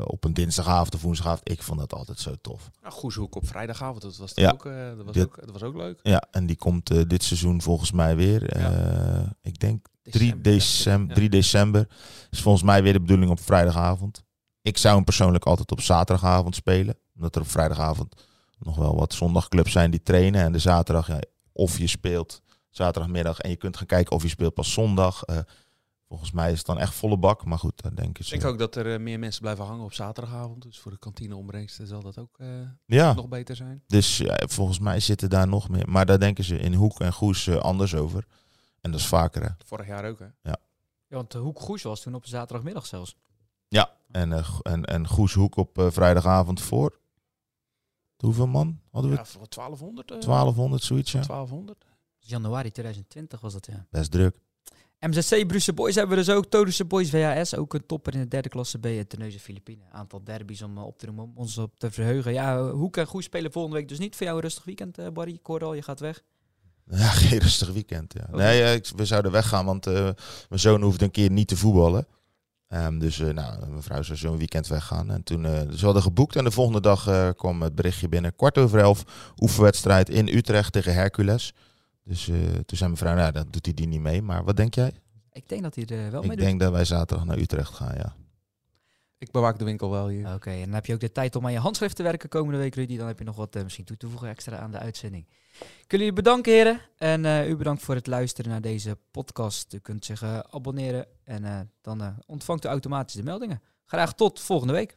[0.04, 1.50] Op een dinsdagavond of woensdagavond.
[1.50, 2.70] Ik vond dat altijd zo tof.
[2.82, 4.50] Nou, Goeshoek op vrijdagavond, dat was, Ja.
[4.50, 6.00] ook, dat was, Dit- ook, dat was ook leuk.
[6.02, 8.58] Ja, en die komt dit seizoen volgens mij weer.
[8.58, 9.36] Ja.
[9.42, 11.14] ik denk 3 December, december, ja.
[11.14, 11.88] 3 december.
[12.30, 14.24] Is volgens mij weer de bedoeling op vrijdagavond.
[14.62, 16.96] Ik zou hem persoonlijk altijd op zaterdagavond spelen.
[17.14, 18.14] Omdat er op vrijdagavond
[18.64, 20.42] nog wel wat zondagclubs zijn die trainen.
[20.42, 21.18] En de zaterdag, ja,
[21.52, 25.22] of je speelt zaterdagmiddag en je kunt gaan kijken of je speelt pas zondag.
[25.22, 25.38] Eh,
[26.08, 27.44] volgens mij is het dan echt volle bak.
[27.44, 28.24] Maar goed, dan denk ik.
[28.24, 30.62] Ik denk ook dat er eh, meer mensen blijven hangen op zaterdagavond.
[30.62, 32.46] Dus voor de kantineombrengsten zal dat ook eh,
[32.86, 33.82] Ja, nog beter zijn.
[33.86, 35.88] dus ja, volgens mij zitten daar nog meer.
[35.88, 38.26] Maar daar denken ze in Hoek en Goes eh, anders over.
[38.80, 39.48] En dat is vaker hè.
[39.64, 40.26] Vorig jaar ook, hè?
[40.42, 40.56] Ja,
[41.08, 43.16] want de Hoek Goes was toen op zaterdagmiddag zelfs.
[44.10, 46.98] En, eh, Go- en, en Goeshoek op eh, vrijdagavond voor.
[48.24, 49.16] Hoeveel man hadden we?
[49.16, 50.10] Ja, voor 1200.
[50.10, 51.20] eh, 1200, zoiets, ja.
[51.20, 51.84] 1200.
[52.18, 53.86] Januari 2020 was dat, ja.
[53.90, 54.36] Best druk.
[55.00, 56.46] MZC Brussel Boys hebben we dus ook.
[56.46, 58.84] Todische Boys VHS, ook een topper in de derde klasse B.
[58.86, 59.82] En Terneuzen Filipine.
[59.90, 62.32] Aantal derbies om eh, op te noemen, om ons op te verheugen.
[62.32, 64.16] Ja, eh, Hoek en Goes spelen volgende week dus niet.
[64.16, 65.32] Voor jou een rustig weekend, eh, Barry.
[65.32, 66.22] Ik hoorde al, je gaat weg.
[66.90, 68.12] Ja, geen rustig weekend.
[68.12, 68.26] Ja.
[68.28, 68.36] Oké.
[68.36, 69.94] Nee, eh, we zouden weggaan, want eh,
[70.48, 72.06] mijn zoon hoeft een keer niet te voetballen.
[72.74, 75.10] Ehm, dus eh, nou, mijn vrouw zou zo'n weekend weggaan.
[75.10, 78.36] En toen, eh ze hadden geboekt en de volgende dag eh, kwam het berichtje binnen.
[78.36, 79.04] Kwart over elf,
[79.40, 81.54] oefenwedstrijd in Utrecht tegen Hercules.
[82.04, 84.22] Dus eh, toen zei mijn vrouw, nou, dan doet hij die niet mee.
[84.22, 84.92] Maar wat denk jij?
[85.32, 86.46] Ik denk dat hij er wel mee ik doet.
[86.46, 88.14] denk dat wij zaterdag naar Utrecht gaan, ja.
[89.18, 90.34] Ik bewaak de winkel wel hier.
[90.34, 92.58] Oké, en dan heb je ook de tijd om aan je handschrift te werken komende
[92.58, 92.96] week, Rudy.
[92.96, 95.26] Dan heb je nog wat misschien toe te voegen extra aan de uitzending.
[95.60, 96.80] Ik wil jullie bedanken, heren.
[96.96, 99.72] En eh, u bedankt voor het luisteren naar deze podcast.
[99.72, 103.62] U kunt zich eh, abonneren en eh, dan ontvangt u automatisch de meldingen.
[103.86, 104.96] Graag tot volgende week.